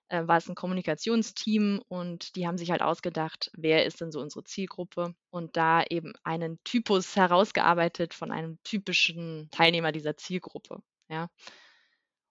[0.09, 4.19] äh, war es ein Kommunikationsteam und die haben sich halt ausgedacht, wer ist denn so
[4.21, 10.79] unsere Zielgruppe und da eben einen Typus herausgearbeitet von einem typischen Teilnehmer dieser Zielgruppe.
[11.09, 11.29] Ja.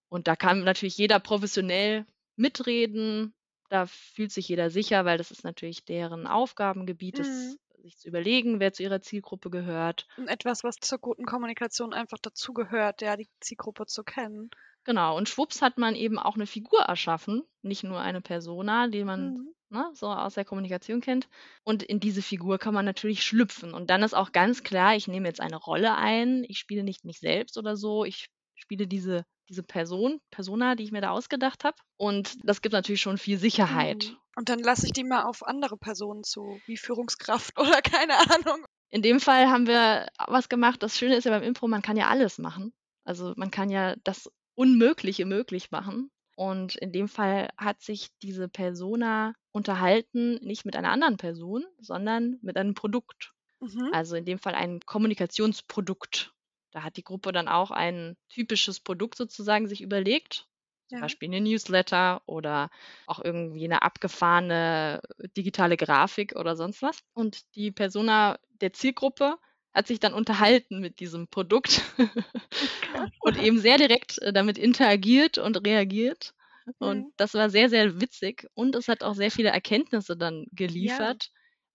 [0.09, 3.35] Und da kann natürlich jeder professionell mitreden.
[3.69, 7.57] Da fühlt sich jeder sicher, weil das ist natürlich deren Aufgabengebiet, Mhm.
[7.83, 10.07] sich zu überlegen, wer zu ihrer Zielgruppe gehört.
[10.27, 14.51] etwas, was zur guten Kommunikation einfach dazugehört, ja, die Zielgruppe zu kennen?
[14.85, 19.05] Genau, und schwupps hat man eben auch eine Figur erschaffen, nicht nur eine Persona, die
[19.05, 19.55] man Mhm.
[19.69, 21.29] ne, so aus der Kommunikation kennt.
[21.65, 23.75] Und in diese Figur kann man natürlich schlüpfen.
[23.75, 27.05] Und dann ist auch ganz klar, ich nehme jetzt eine Rolle ein, ich spiele nicht
[27.05, 31.65] mich selbst oder so, ich spiele diese, diese Person, Persona, die ich mir da ausgedacht
[31.65, 31.77] habe.
[31.97, 34.11] Und das gibt natürlich schon viel Sicherheit.
[34.11, 34.17] Mhm.
[34.37, 38.65] Und dann lasse ich die mal auf andere Personen zu, wie Führungskraft oder keine Ahnung.
[38.91, 40.83] In dem Fall haben wir was gemacht.
[40.83, 42.73] Das Schöne ist ja beim Impro, man kann ja alles machen.
[43.05, 46.11] Also man kann ja das Unmögliche möglich machen.
[46.37, 52.39] Und in dem Fall hat sich diese Persona unterhalten, nicht mit einer anderen Person, sondern
[52.43, 53.33] mit einem Produkt.
[53.61, 53.89] Mhm.
[53.93, 56.35] Also in dem Fall ein Kommunikationsprodukt.
[56.77, 60.47] Da hat die Gruppe dann auch ein typisches Produkt sozusagen sich überlegt.
[60.89, 61.01] Zum Ja.
[61.01, 62.69] Beispiel eine Newsletter oder
[63.07, 65.01] auch irgendwie eine abgefahrene
[65.37, 67.01] digitale Grafik oder sonst was.
[67.15, 69.39] Und die Persona der Zielgruppe
[69.73, 71.81] hat sich dann unterhalten mit diesem Produkt
[73.21, 76.35] und eben sehr direkt äh, damit interagiert und reagiert.
[76.79, 81.31] Und das war sehr, sehr witzig und es hat auch sehr viele Erkenntnisse dann geliefert,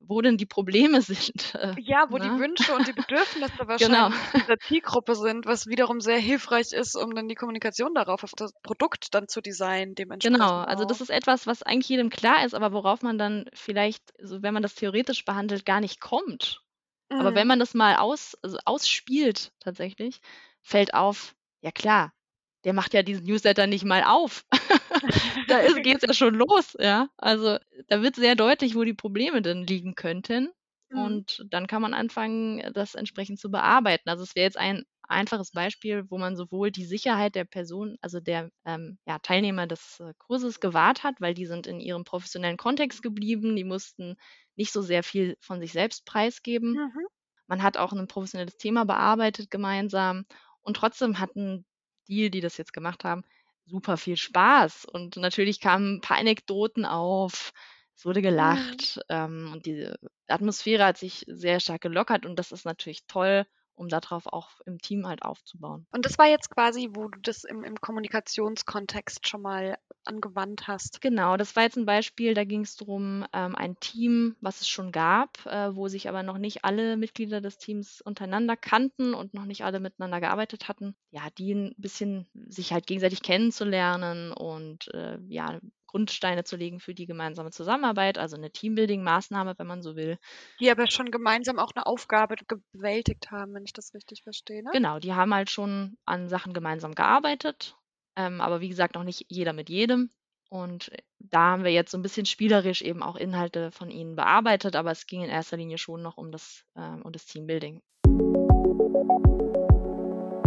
[0.08, 1.58] wo denn die Probleme sind.
[1.80, 2.24] Ja, wo ne?
[2.24, 3.68] die Wünsche und die Bedürfnisse genau.
[3.68, 4.44] wahrscheinlich genau.
[4.44, 8.52] dieser Zielgruppe sind, was wiederum sehr hilfreich ist, um dann die Kommunikation darauf auf das
[8.64, 10.40] Produkt dann zu designen, dementsprechend.
[10.40, 14.04] Genau, also das ist etwas, was eigentlich jedem klar ist, aber worauf man dann vielleicht,
[14.20, 16.62] also wenn man das theoretisch behandelt, gar nicht kommt.
[17.10, 17.20] Mhm.
[17.20, 20.22] Aber wenn man das mal aus, also ausspielt tatsächlich,
[20.62, 22.14] fällt auf, ja klar,
[22.64, 24.46] der macht ja diesen Newsletter nicht mal auf.
[25.48, 27.10] da geht es ja schon los, ja.
[27.18, 30.50] Also da wird sehr deutlich, wo die Probleme denn liegen könnten.
[30.90, 31.00] Mhm.
[31.00, 34.10] Und dann kann man anfangen, das entsprechend zu bearbeiten.
[34.10, 38.20] Also es wäre jetzt ein einfaches Beispiel, wo man sowohl die Sicherheit der Person, also
[38.20, 42.58] der ähm, ja, Teilnehmer des äh, Kurses gewahrt hat, weil die sind in ihrem professionellen
[42.58, 44.16] Kontext geblieben, die mussten
[44.56, 46.74] nicht so sehr viel von sich selbst preisgeben.
[46.74, 47.08] Mhm.
[47.48, 50.26] Man hat auch ein professionelles Thema bearbeitet gemeinsam
[50.62, 51.66] und trotzdem hatten
[52.12, 53.24] die, die das jetzt gemacht haben,
[53.66, 54.86] super viel Spaß.
[54.86, 57.54] Und natürlich kamen ein paar Anekdoten auf,
[57.96, 59.02] es wurde gelacht mhm.
[59.10, 59.90] ähm, und die
[60.28, 63.46] Atmosphäre hat sich sehr stark gelockert und das ist natürlich toll
[63.76, 65.86] um darauf auch im Team halt aufzubauen.
[65.92, 71.02] Und das war jetzt quasi, wo du das im, im Kommunikationskontext schon mal angewandt hast.
[71.02, 74.68] Genau, das war jetzt ein Beispiel, da ging es darum, ähm, ein Team, was es
[74.68, 79.34] schon gab, äh, wo sich aber noch nicht alle Mitglieder des Teams untereinander kannten und
[79.34, 84.94] noch nicht alle miteinander gearbeitet hatten, ja, die ein bisschen sich halt gegenseitig kennenzulernen und
[84.94, 85.60] äh, ja,
[85.92, 90.18] Grundsteine zu legen für die gemeinsame Zusammenarbeit, also eine Teambuilding-Maßnahme, wenn man so will.
[90.60, 92.36] Die aber schon gemeinsam auch eine Aufgabe
[92.74, 94.64] bewältigt haben, wenn ich das richtig verstehe.
[94.64, 94.70] Ne?
[94.72, 97.76] Genau, die haben halt schon an Sachen gemeinsam gearbeitet,
[98.16, 100.10] ähm, aber wie gesagt noch nicht jeder mit jedem.
[100.50, 104.76] Und da haben wir jetzt so ein bisschen spielerisch eben auch Inhalte von ihnen bearbeitet,
[104.76, 107.82] aber es ging in erster Linie schon noch um das, äh, um das Teambuilding.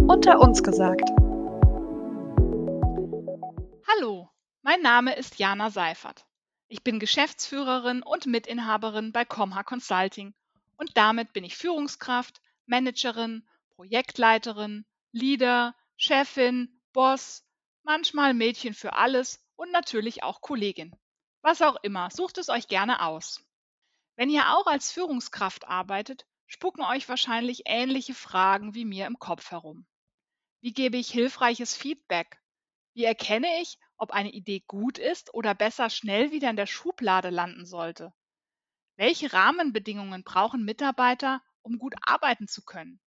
[0.07, 1.09] Unter uns gesagt.
[3.87, 4.29] Hallo,
[4.65, 6.25] mein Name ist Jana Seifert.
[6.69, 10.33] Ich bin Geschäftsführerin und Mitinhaberin bei Comha Consulting
[10.79, 13.47] und damit bin ich Führungskraft, Managerin,
[13.77, 17.45] Projektleiterin, Leader, Chefin, Boss,
[17.83, 20.97] manchmal Mädchen für alles und natürlich auch Kollegin.
[21.43, 23.45] Was auch immer, sucht es euch gerne aus.
[24.17, 29.51] Wenn ihr auch als Führungskraft arbeitet, spucken euch wahrscheinlich ähnliche Fragen wie mir im Kopf
[29.51, 29.85] herum.
[30.63, 32.41] Wie gebe ich hilfreiches Feedback?
[32.95, 37.31] Wie erkenne ich, ob eine Idee gut ist oder besser schnell wieder in der Schublade
[37.31, 38.13] landen sollte.
[38.97, 43.01] Welche Rahmenbedingungen brauchen Mitarbeiter, um gut arbeiten zu können?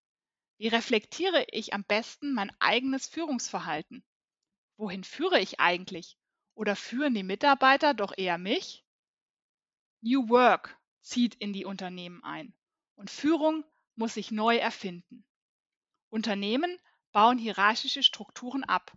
[0.58, 4.04] Wie reflektiere ich am besten mein eigenes Führungsverhalten?
[4.78, 6.17] Wohin führe ich eigentlich?
[6.56, 8.84] Oder führen die Mitarbeiter doch eher mich?
[10.02, 12.54] New Work zieht in die Unternehmen ein
[12.95, 13.63] und Führung
[13.95, 15.26] muss sich neu erfinden.
[16.10, 16.80] Unternehmen
[17.12, 18.95] bauen hierarchische Strukturen ab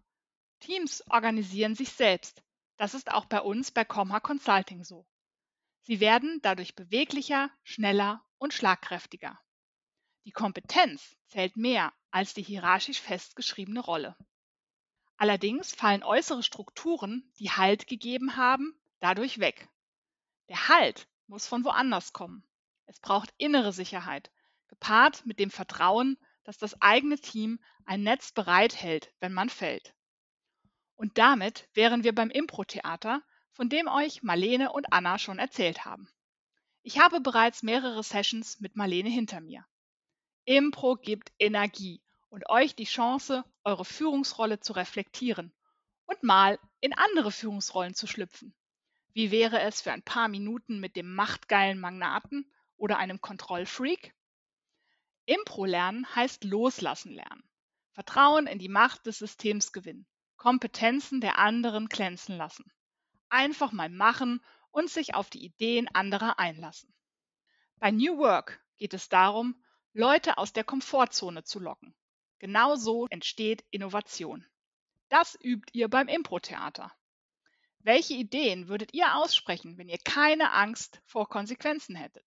[0.60, 2.42] Teams organisieren sich selbst.
[2.76, 5.06] Das ist auch bei uns bei Comha Consulting so.
[5.82, 9.40] Sie werden dadurch beweglicher, schneller und schlagkräftiger.
[10.24, 14.16] Die Kompetenz zählt mehr als die hierarchisch festgeschriebene Rolle.
[15.16, 19.68] Allerdings fallen äußere Strukturen, die Halt gegeben haben, dadurch weg.
[20.48, 22.46] Der Halt muss von woanders kommen.
[22.86, 24.30] Es braucht innere Sicherheit,
[24.68, 29.94] gepaart mit dem Vertrauen, dass das eigene Team ein Netz bereithält, wenn man fällt.
[31.00, 36.10] Und damit wären wir beim Impro-Theater, von dem euch Marlene und Anna schon erzählt haben.
[36.82, 39.64] Ich habe bereits mehrere Sessions mit Marlene hinter mir.
[40.44, 45.54] Impro gibt Energie und euch die Chance, eure Führungsrolle zu reflektieren
[46.04, 48.54] und mal in andere Führungsrollen zu schlüpfen.
[49.14, 52.44] Wie wäre es für ein paar Minuten mit dem machtgeilen Magnaten
[52.76, 54.14] oder einem Kontrollfreak?
[55.24, 57.48] Impro lernen heißt loslassen lernen.
[57.92, 60.06] Vertrauen in die Macht des Systems gewinnen.
[60.40, 62.72] Kompetenzen der anderen glänzen lassen.
[63.28, 66.94] Einfach mal machen und sich auf die Ideen anderer einlassen.
[67.78, 71.94] Bei New Work geht es darum, Leute aus der Komfortzone zu locken.
[72.38, 74.46] Genau so entsteht Innovation.
[75.10, 76.90] Das übt ihr beim Impro-Theater.
[77.80, 82.24] Welche Ideen würdet ihr aussprechen, wenn ihr keine Angst vor Konsequenzen hättet?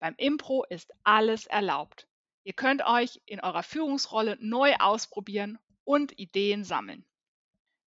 [0.00, 2.06] Beim Impro ist alles erlaubt.
[2.44, 7.06] Ihr könnt euch in eurer Führungsrolle neu ausprobieren und Ideen sammeln.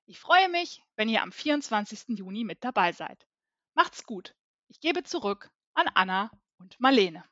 [0.06, 2.20] Ich freue mich, wenn ihr am 24.
[2.20, 3.26] Juni mit dabei seid.
[3.74, 4.36] Macht's gut.
[4.68, 7.24] Ich gebe zurück an Anna und Marlene.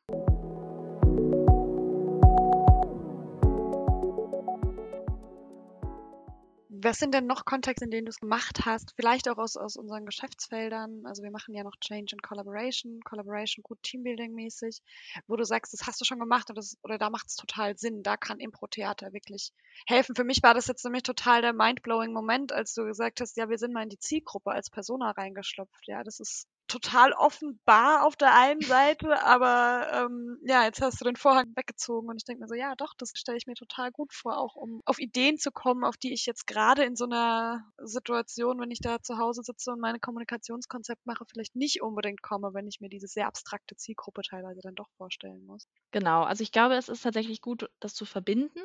[6.82, 8.94] Was sind denn noch Kontexte, in denen du es gemacht hast?
[8.96, 11.06] Vielleicht auch aus, aus unseren Geschäftsfeldern.
[11.06, 14.82] Also wir machen ja noch Change and Collaboration, Collaboration gut Teambuilding-mäßig,
[15.28, 17.78] wo du sagst, das hast du schon gemacht oder, das, oder da macht es total
[17.78, 18.02] Sinn.
[18.02, 19.52] Da kann Impro-Theater wirklich
[19.88, 20.16] helfen.
[20.16, 23.50] Für mich war das jetzt nämlich total der mindblowing Moment, als du gesagt hast, ja,
[23.50, 25.86] wir sind mal in die Zielgruppe als Persona reingeschlüpft.
[25.86, 31.06] Ja, das ist total offenbar auf der einen Seite, aber ähm, ja, jetzt hast du
[31.06, 33.92] den Vorhang weggezogen und ich denke mir so, ja, doch, das stelle ich mir total
[33.92, 37.06] gut vor, auch um auf Ideen zu kommen, auf die ich jetzt gerade in so
[37.06, 42.22] einer Situation, wenn ich da zu Hause sitze und meine Kommunikationskonzept mache, vielleicht nicht unbedingt
[42.22, 45.68] komme, wenn ich mir diese sehr abstrakte Zielgruppe teilweise dann doch vorstellen muss.
[45.92, 48.62] Genau, also ich glaube, es ist tatsächlich gut, das zu verbinden.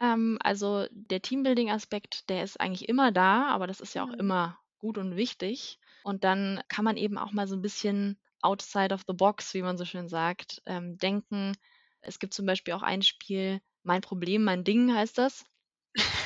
[0.00, 4.20] Ähm, also der Teambuilding-Aspekt, der ist eigentlich immer da, aber das ist ja auch mhm.
[4.20, 5.78] immer gut und wichtig.
[6.06, 9.62] Und dann kann man eben auch mal so ein bisschen outside of the box, wie
[9.62, 11.56] man so schön sagt, ähm, denken.
[12.00, 15.44] Es gibt zum Beispiel auch ein Spiel, Mein Problem, mein Ding heißt das.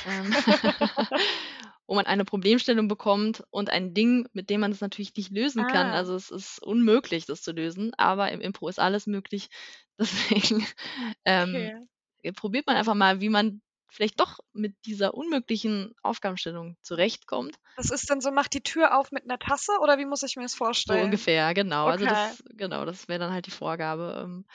[0.05, 0.31] ähm,
[1.87, 5.65] wo man eine Problemstellung bekommt und ein Ding, mit dem man es natürlich nicht lösen
[5.65, 5.87] kann.
[5.87, 5.93] Ah.
[5.93, 9.49] Also es ist unmöglich, das zu lösen, aber im Impro ist alles möglich.
[9.97, 10.63] Deswegen
[11.25, 11.87] ähm,
[12.19, 12.31] okay.
[12.33, 17.57] probiert man einfach mal, wie man vielleicht doch mit dieser unmöglichen Aufgabenstellung zurechtkommt.
[17.75, 20.37] Das ist dann so, macht die Tür auf mit einer Tasse oder wie muss ich
[20.37, 20.99] mir das vorstellen?
[20.99, 21.83] So ungefähr, genau.
[21.83, 21.91] Okay.
[21.91, 24.21] Also das, genau, das wäre dann halt die Vorgabe.
[24.23, 24.45] Ähm.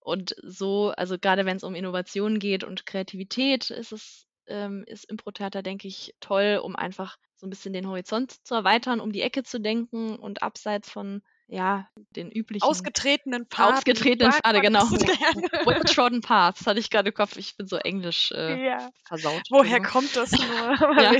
[0.00, 5.04] Und so, also gerade wenn es um Innovation geht und Kreativität, ist es, ähm, ist
[5.04, 9.20] Impro-Theater, denke ich, toll, um einfach so ein bisschen den Horizont zu erweitern, um die
[9.20, 13.78] Ecke zu denken und abseits von ja, den üblichen ausgetretenen Pfad.
[13.78, 14.82] Ausgetretenen Pfade, genau.
[15.64, 17.38] Well-trodden Paths hatte ich gerade im Kopf.
[17.38, 18.90] Ich bin so englisch äh, ja.
[19.06, 19.42] versaut.
[19.48, 20.40] Woher kommt das nur?
[21.02, 21.12] ja.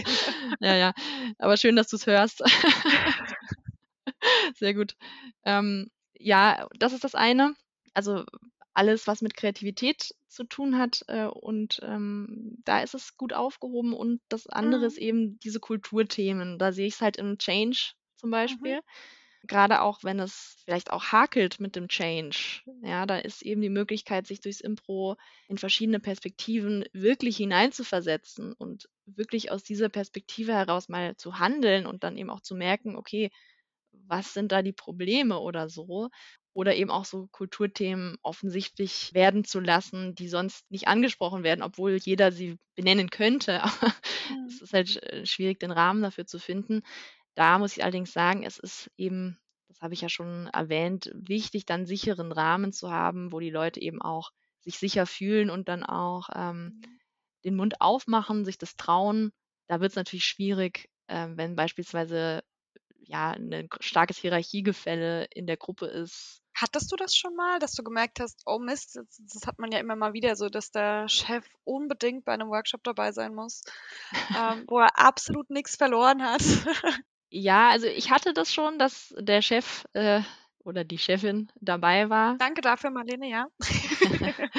[0.61, 0.93] ja, ja.
[1.39, 2.43] Aber schön, dass du es hörst.
[4.57, 4.97] Sehr gut.
[5.45, 7.55] Ähm, ja, das ist das eine.
[7.95, 8.25] Also
[8.75, 11.05] alles, was mit Kreativität zu tun hat.
[11.09, 13.95] Äh, und ähm, da ist es gut aufgehoben.
[13.95, 14.87] Und das andere mhm.
[14.87, 16.59] ist eben diese Kulturthemen.
[16.59, 18.33] Da sehe ich es halt im Change zum mhm.
[18.33, 18.77] Beispiel.
[18.77, 18.83] Mhm
[19.47, 23.69] gerade auch wenn es vielleicht auch hakelt mit dem Change, ja, da ist eben die
[23.69, 25.17] Möglichkeit, sich durchs Impro
[25.49, 32.05] in verschiedene Perspektiven wirklich hineinzuversetzen und wirklich aus dieser Perspektive heraus mal zu handeln und
[32.05, 33.31] dann eben auch zu merken, okay,
[34.07, 36.11] was sind da die Probleme oder so?
[36.55, 41.97] Oder eben auch so Kulturthemen offensichtlich werden zu lassen, die sonst nicht angesprochen werden, obwohl
[41.97, 43.63] jeder sie benennen könnte.
[43.63, 43.95] Aber
[44.31, 44.47] mhm.
[44.49, 46.83] es ist halt äh, schwierig, den Rahmen dafür zu finden.
[47.39, 51.67] Da muss ich allerdings sagen, es ist eben, das habe ich ja schon erwähnt, wichtig,
[51.67, 55.85] dann sicheren Rahmen zu haben, wo die Leute eben auch sich sicher fühlen und dann
[55.85, 56.99] auch ähm, mhm.
[57.45, 59.31] den Mund aufmachen, sich das trauen.
[59.69, 62.43] Da wird es natürlich schwierig, äh, wenn beispielsweise
[63.03, 66.43] ja ein starkes Hierarchiegefälle in der Gruppe ist.
[66.57, 69.71] Hattest du das schon mal, dass du gemerkt hast, oh Mist, das, das hat man
[69.71, 73.63] ja immer mal wieder so, dass der Chef unbedingt bei einem Workshop dabei sein muss,
[74.37, 76.43] ähm, wo er absolut nichts verloren hat?
[77.31, 80.23] Ja, also ich hatte das schon, dass der Chef äh,
[80.65, 82.37] oder die Chefin dabei war.
[82.39, 83.47] Danke dafür, Marlene, ja.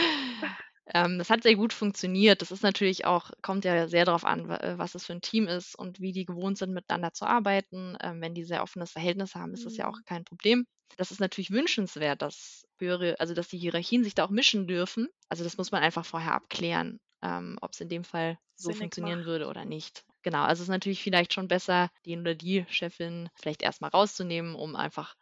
[0.94, 2.42] ähm, das hat sehr gut funktioniert.
[2.42, 5.48] Das ist natürlich auch, kommt ja sehr darauf an, äh, was es für ein Team
[5.48, 7.98] ist und wie die gewohnt sind, miteinander zu arbeiten.
[8.02, 10.06] Ähm, wenn die sehr offenes Verhältnis haben, ist das ja auch mhm.
[10.06, 10.66] kein Problem.
[10.98, 15.08] Das ist natürlich wünschenswert, dass höhere, also dass die Hierarchien sich da auch mischen dürfen.
[15.28, 18.80] Also das muss man einfach vorher abklären, ähm, ob es in dem Fall so Sinnig
[18.80, 19.28] funktionieren macht.
[19.28, 20.06] würde oder nicht.
[20.22, 24.56] Genau, also es ist natürlich vielleicht schon besser, den oder die Chefin vielleicht erstmal rauszunehmen,
[24.56, 25.16] um einfach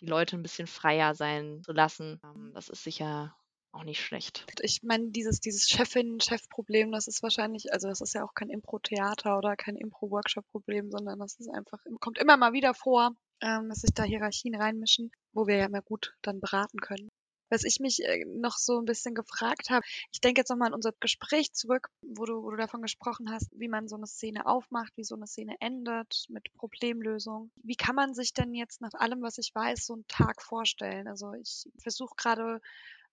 [0.00, 2.20] die Leute ein bisschen freier sein zu lassen.
[2.24, 3.36] Ähm, das ist sicher
[3.72, 4.46] auch nicht schlecht.
[4.60, 9.36] Ich meine, dieses, dieses Chefin-Chef-Problem, das ist wahrscheinlich, also das ist ja auch kein Impro-Theater
[9.36, 13.90] oder kein Impro-Workshop-Problem, sondern das ist einfach, kommt immer mal wieder vor, ähm, dass sich
[13.92, 17.10] da Hierarchien reinmischen, wo wir ja mehr gut dann beraten können
[17.48, 19.84] was ich mich äh, noch so ein bisschen gefragt habe.
[20.12, 23.48] Ich denke jetzt nochmal an unser Gespräch zurück, wo du, wo du davon gesprochen hast,
[23.52, 27.50] wie man so eine Szene aufmacht, wie so eine Szene endet mit Problemlösung.
[27.56, 31.08] Wie kann man sich denn jetzt nach allem, was ich weiß, so einen Tag vorstellen?
[31.08, 32.60] Also ich versuche gerade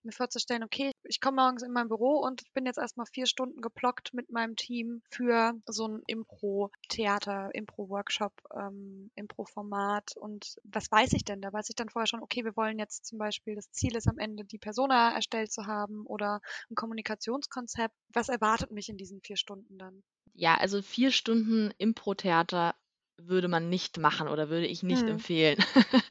[0.06, 3.62] mir vorzustellen, okay, ich komme morgens in mein Büro und bin jetzt erstmal vier Stunden
[3.62, 10.16] geblockt mit meinem Team für so ein Impro-Theater, Impro-Workshop, ähm, Impro-Format.
[10.18, 11.41] Und was weiß ich denn?
[11.41, 14.08] Da weiß ich dann vorher schon, okay, wir wollen jetzt zum Beispiel, das Ziel ist
[14.08, 17.95] am Ende, die Persona erstellt zu haben oder ein Kommunikationskonzept.
[18.14, 20.04] Was erwartet mich in diesen vier Stunden dann?
[20.34, 22.76] Ja, also vier Stunden Impro-Theater
[23.18, 25.10] würde man nicht machen oder würde ich nicht hm.
[25.10, 25.64] empfehlen.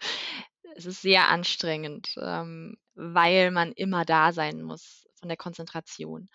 [0.76, 6.28] es ist sehr anstrengend, ähm, weil man immer da sein muss von der Konzentration.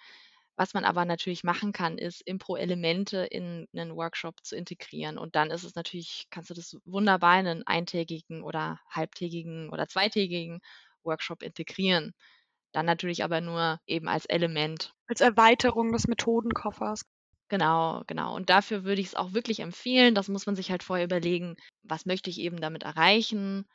[0.58, 5.18] Was man aber natürlich machen kann, ist Impro-Elemente in einen Workshop zu integrieren.
[5.18, 9.88] Und dann ist es natürlich, kannst du das wunderbar in einen eintägigen oder halbtägigen oder
[9.88, 10.60] zweitägigen
[11.04, 12.14] Workshop integrieren.
[12.72, 14.94] Dann natürlich aber nur eben als Element.
[15.08, 17.04] Als Erweiterung des Methodenkoffers.
[17.50, 18.36] Genau, genau.
[18.36, 20.16] Und dafür würde ich es auch wirklich empfehlen.
[20.16, 23.66] Das muss man sich halt vorher überlegen, was möchte ich eben damit erreichen.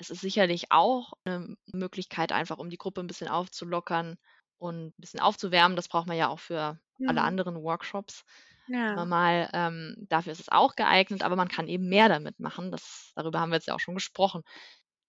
[0.00, 4.16] Es ist sicherlich auch eine Möglichkeit, einfach um die Gruppe ein bisschen aufzulockern
[4.58, 5.76] und ein bisschen aufzuwärmen.
[5.76, 7.24] Das braucht man ja auch für alle Mhm.
[7.24, 8.24] anderen Workshops.
[8.66, 8.96] Ja.
[8.96, 12.72] Normal, ähm, dafür ist es auch geeignet, aber man kann eben mehr damit machen.
[12.72, 14.42] Das, darüber haben wir jetzt ja auch schon gesprochen.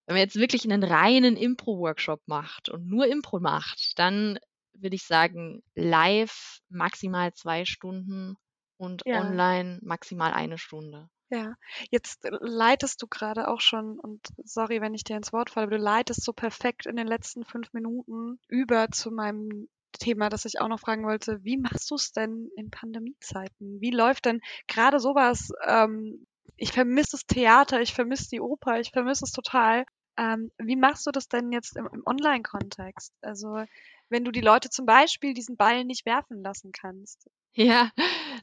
[0.06, 4.38] Wenn man jetzt wirklich einen reinen Impro-Workshop macht und nur Impro macht, dann
[4.74, 8.36] würde ich sagen, live maximal zwei Stunden
[8.78, 9.12] und Ja.
[9.12, 11.08] online maximal eine Stunde.
[11.32, 11.54] Ja,
[11.90, 15.66] jetzt äh, leitest du gerade auch schon, und sorry, wenn ich dir ins Wort falle,
[15.66, 20.44] aber du leitest so perfekt in den letzten fünf Minuten über zu meinem Thema, das
[20.44, 21.42] ich auch noch fragen wollte.
[21.42, 23.80] Wie machst du es denn in Pandemiezeiten?
[23.80, 25.50] Wie läuft denn gerade sowas?
[25.66, 26.26] Ähm,
[26.56, 29.86] ich vermisse das Theater, ich vermisse die Oper, ich vermisse es total.
[30.18, 33.14] Ähm, wie machst du das denn jetzt im, im Online-Kontext?
[33.22, 33.64] Also,
[34.10, 37.26] wenn du die Leute zum Beispiel diesen Ball nicht werfen lassen kannst.
[37.54, 37.90] Ja,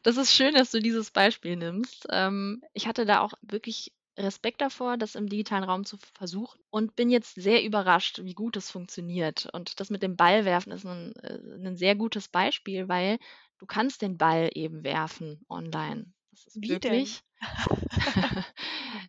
[0.03, 2.05] das ist schön, dass du dieses Beispiel nimmst.
[2.11, 6.95] Ähm, ich hatte da auch wirklich Respekt davor, das im digitalen Raum zu versuchen und
[6.95, 9.47] bin jetzt sehr überrascht, wie gut es funktioniert.
[9.53, 13.17] Und das mit dem Ball werfen ist ein, äh, ein sehr gutes Beispiel, weil
[13.57, 16.13] du kannst den Ball eben werfen online.
[16.31, 17.17] Das ist Wie denn?
[17.17, 17.21] wirklich.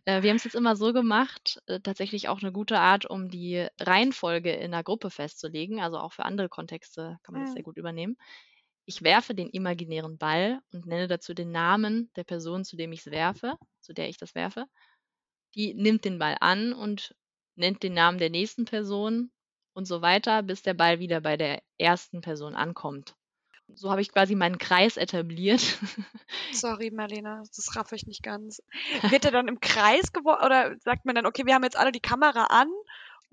[0.05, 3.29] Äh, Wir haben es jetzt immer so gemacht, äh, tatsächlich auch eine gute Art, um
[3.29, 5.79] die Reihenfolge in der Gruppe festzulegen.
[5.81, 7.53] Also auch für andere Kontexte kann man das Mhm.
[7.53, 8.17] sehr gut übernehmen.
[8.85, 13.01] Ich werfe den imaginären Ball und nenne dazu den Namen der Person, zu dem ich
[13.01, 14.65] es werfe, zu der ich das werfe.
[15.55, 17.15] Die nimmt den Ball an und
[17.55, 19.31] nennt den Namen der nächsten Person
[19.73, 23.15] und so weiter, bis der Ball wieder bei der ersten Person ankommt.
[23.73, 25.61] So habe ich quasi meinen Kreis etabliert.
[26.51, 28.61] Sorry, Marlena, das raff ich nicht ganz.
[29.09, 31.91] Wird er dann im Kreis geworfen oder sagt man dann, okay, wir haben jetzt alle
[31.91, 32.69] die Kamera an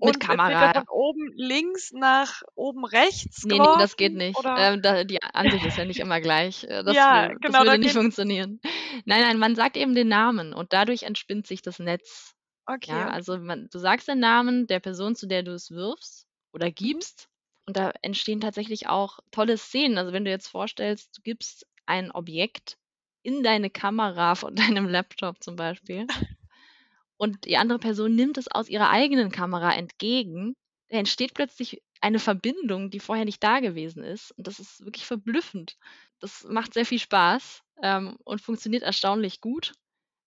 [0.01, 0.55] Mit und Kamera.
[0.55, 4.49] er von oben links nach oben rechts Nee, nee, das geht nicht.
[4.55, 6.63] Ähm, da, die Ansicht ist ja nicht immer gleich.
[6.65, 8.59] Äh, Das, Ja, äh, das genau, würde da nicht funktionieren.
[9.05, 12.35] Nein, nein, man sagt eben den Namen und dadurch entspinnt sich das Netz.
[12.67, 16.27] Okay, Ja, also man, du sagst den Namen der Person, zu der du es wirfst
[16.53, 16.53] Mhm.
[16.53, 17.29] oder gibst.
[17.67, 19.97] Und da entstehen tatsächlich auch tolle Szenen.
[19.97, 22.77] Also wenn du jetzt vorstellst, du gibst ein Objekt
[23.23, 26.07] in deine Kamera von deinem Laptop zum Beispiel
[27.19, 30.55] und die andere Person nimmt es aus ihrer eigenen Kamera entgegen,
[30.87, 34.31] da entsteht plötzlich eine Verbindung, die vorher nicht da gewesen ist.
[34.37, 35.77] Und das ist wirklich verblüffend.
[36.21, 39.73] Das macht sehr viel Spaß ähm, und funktioniert erstaunlich gut.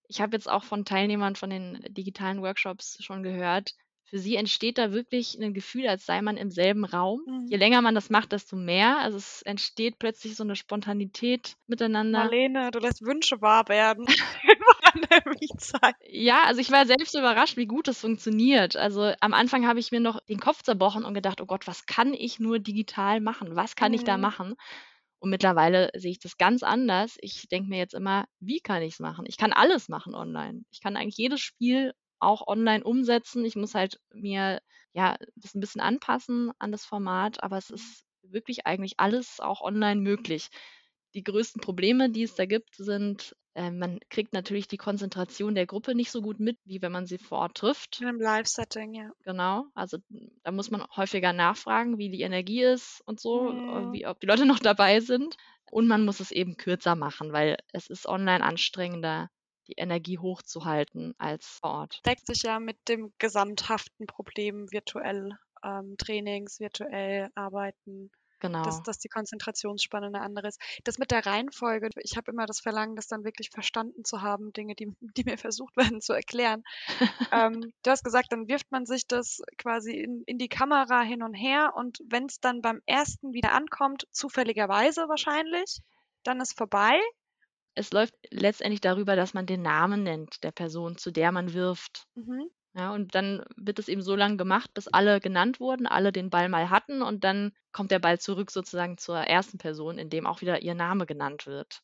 [0.07, 3.75] Ich habe jetzt auch von Teilnehmern von den digitalen Workshops schon gehört,
[4.13, 7.23] für sie entsteht da wirklich ein Gefühl, als sei man im selben Raum.
[7.27, 7.47] Mhm.
[7.49, 8.99] Je länger man das macht, desto mehr.
[8.99, 12.19] Also es entsteht plötzlich so eine Spontanität miteinander.
[12.19, 14.05] Marlene, du lässt Wünsche wahr werden
[14.95, 15.97] in Pandemiezeit.
[16.05, 18.77] Ja, also ich war selbst überrascht, wie gut das funktioniert.
[18.77, 21.87] Also am Anfang habe ich mir noch den Kopf zerbrochen und gedacht, oh Gott, was
[21.87, 23.55] kann ich nur digital machen?
[23.55, 24.19] Was kann ich da Mhm.
[24.19, 24.55] machen?
[25.21, 27.17] Und mittlerweile sehe ich das ganz anders.
[27.21, 29.25] Ich denke mir jetzt immer, wie kann ich es machen?
[29.29, 30.65] Ich kann alles machen online.
[30.71, 33.45] Ich kann eigentlich jedes Spiel auch online umsetzen.
[33.45, 34.61] Ich muss halt mir
[34.93, 39.61] ja das ein bisschen anpassen an das Format, aber es ist wirklich eigentlich alles auch
[39.61, 40.49] online möglich.
[41.15, 45.67] Die größten Probleme, die es da gibt, sind, äh, man kriegt natürlich die Konzentration der
[45.67, 48.01] Gruppe nicht so gut mit, wie wenn man sie vor Ort trifft.
[48.01, 49.11] In einem Live-Setting, ja.
[49.25, 49.67] Genau.
[49.75, 49.99] Also
[50.43, 53.93] da muss man häufiger nachfragen, wie die Energie ist und so, äh, Mhm.
[53.93, 55.37] wie, ob die Leute noch dabei sind.
[55.71, 59.29] Und man muss es eben kürzer machen, weil es ist online anstrengender,
[59.69, 62.01] die Energie hochzuhalten als vor Ort.
[62.05, 68.11] Deckt sich ja mit dem gesamthaften Problem virtuell ähm, Trainings, virtuell arbeiten.
[68.43, 68.65] Genau.
[68.65, 70.61] dass, dass die Konzentrationsspanne eine andere ist.
[70.83, 74.53] Das mit der Reihenfolge, ich habe immer das Verlangen, das dann wirklich verstanden zu haben,
[74.53, 76.65] Dinge, die, die mir versucht werden zu erklären.
[77.33, 81.23] ähm, du hast gesagt, dann wirft man sich das quasi in, in die Kamera hin
[81.23, 85.79] und her und wenn es dann beim ersten wieder ankommt, zufälligerweise wahrscheinlich,
[86.25, 86.99] dann ist vorbei.
[87.77, 92.07] es läuft letztendlich darüber, dass man den Namen nennt der Person, zu der man wirft.
[92.17, 92.51] Mhm.
[92.75, 96.31] Ja, und dann wird es eben so lange gemacht, bis alle genannt wurden, alle den
[96.31, 100.27] Ball mal hatten und dann kommt der Ball zurück sozusagen zur ersten Person, in dem
[100.27, 101.83] auch wieder ihr Name genannt wird.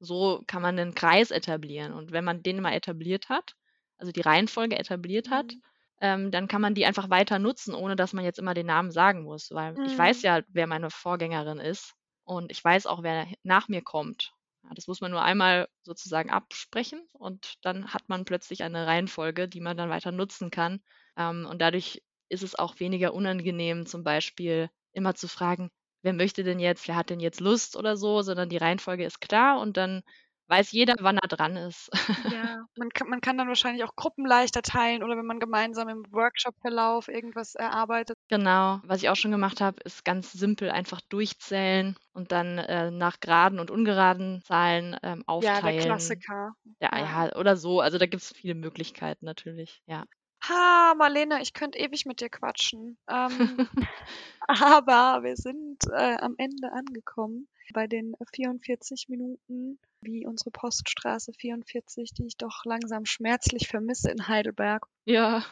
[0.00, 1.94] So kann man einen Kreis etablieren.
[1.94, 3.56] Und wenn man den mal etabliert hat,
[3.98, 5.62] also die Reihenfolge etabliert hat, Mhm.
[6.00, 8.92] ähm, dann kann man die einfach weiter nutzen, ohne dass man jetzt immer den Namen
[8.92, 10.24] sagen muss, weil ich weiß Mhm.
[10.24, 14.33] ja, wer meine Vorgängerin ist und ich weiß auch, wer nach mir kommt.
[14.74, 19.60] Das muss man nur einmal sozusagen absprechen und dann hat man plötzlich eine Reihenfolge, die
[19.60, 20.82] man dann weiter nutzen kann.
[21.16, 25.70] Ähm, und dadurch ist es auch weniger unangenehm, zum Beispiel immer zu fragen,
[26.02, 29.20] wer möchte denn jetzt, wer hat denn jetzt Lust oder so, sondern die Reihenfolge ist
[29.20, 30.02] klar und dann
[30.48, 31.90] weiß jeder, wann er dran ist.
[32.22, 35.88] Ja, man kann, man kann dann wahrscheinlich auch Gruppen leichter teilen oder wenn man gemeinsam
[35.88, 38.16] im Workshop-Verlauf irgendwas erarbeitet.
[38.28, 38.80] Genau.
[38.84, 43.20] Was ich auch schon gemacht habe, ist ganz simpel einfach durchzählen und dann äh, nach
[43.20, 45.74] geraden und ungeraden Zahlen ähm, Ja, der aufteilen.
[45.74, 46.54] Klassiker.
[46.80, 47.26] Ja, Ja.
[47.26, 47.80] ja, oder so.
[47.80, 49.82] Also da gibt es viele Möglichkeiten natürlich.
[49.86, 50.04] Ja.
[50.44, 52.98] Ha, Marlene, ich könnte ewig mit dir quatschen.
[53.08, 53.60] Ähm,
[54.46, 62.12] aber wir sind äh, am Ende angekommen bei den 44 Minuten, wie unsere Poststraße 44,
[62.12, 64.86] die ich doch langsam schmerzlich vermisse in Heidelberg.
[65.04, 65.44] Ja.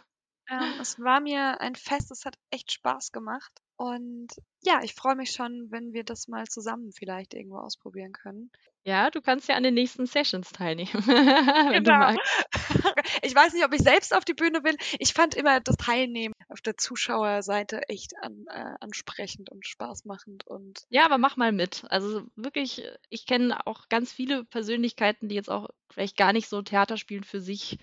[0.51, 3.53] Ähm, es war mir ein Fest, es hat echt Spaß gemacht.
[3.77, 4.29] Und
[4.61, 8.51] ja, ich freue mich schon, wenn wir das mal zusammen vielleicht irgendwo ausprobieren können.
[8.85, 10.91] Ja, du kannst ja an den nächsten Sessions teilnehmen,
[11.71, 11.95] wenn du Genau.
[11.95, 12.47] magst.
[13.23, 14.77] Ich weiß nicht, ob ich selbst auf die Bühne will.
[14.99, 20.87] Ich fand immer das Teilnehmen auf der Zuschauerseite echt an, äh, ansprechend und spaßmachend und
[20.91, 21.85] Ja, aber mach mal mit.
[21.89, 26.49] Also wirklich, äh, ich kenne auch ganz viele Persönlichkeiten, die jetzt auch vielleicht gar nicht
[26.49, 27.79] so Theaterspielen für sich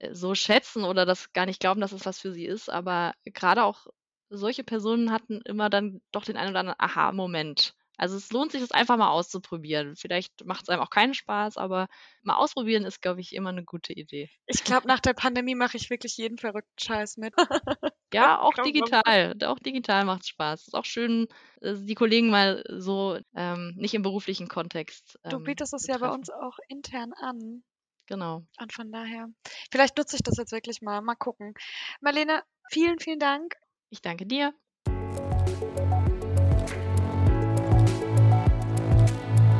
[0.00, 2.70] äh, so schätzen oder das gar nicht glauben, dass es was für sie ist.
[2.70, 3.86] Aber gerade auch
[4.30, 7.74] solche Personen hatten immer dann doch den einen oder anderen Aha-Moment.
[7.96, 9.96] Also es lohnt sich, das einfach mal auszuprobieren.
[9.96, 11.88] Vielleicht macht es einem auch keinen Spaß, aber
[12.22, 14.30] mal ausprobieren ist, glaube ich, immer eine gute Idee.
[14.46, 17.34] ich glaube, nach der Pandemie mache ich wirklich jeden verrückten Scheiß mit.
[18.12, 19.34] Ja, auch digital.
[19.44, 20.68] Auch digital macht Spaß.
[20.68, 21.26] Ist auch schön,
[21.60, 25.18] äh, die Kollegen mal so ähm, nicht im beruflichen Kontext.
[25.24, 27.64] Du ähm, bietest es ja bei uns auch intern an.
[28.06, 28.46] Genau.
[28.60, 29.28] Und von daher,
[29.70, 31.00] vielleicht nutze ich das jetzt wirklich mal.
[31.00, 31.54] Mal gucken.
[32.00, 33.56] Marlene, vielen, vielen Dank.
[33.90, 34.54] Ich danke dir.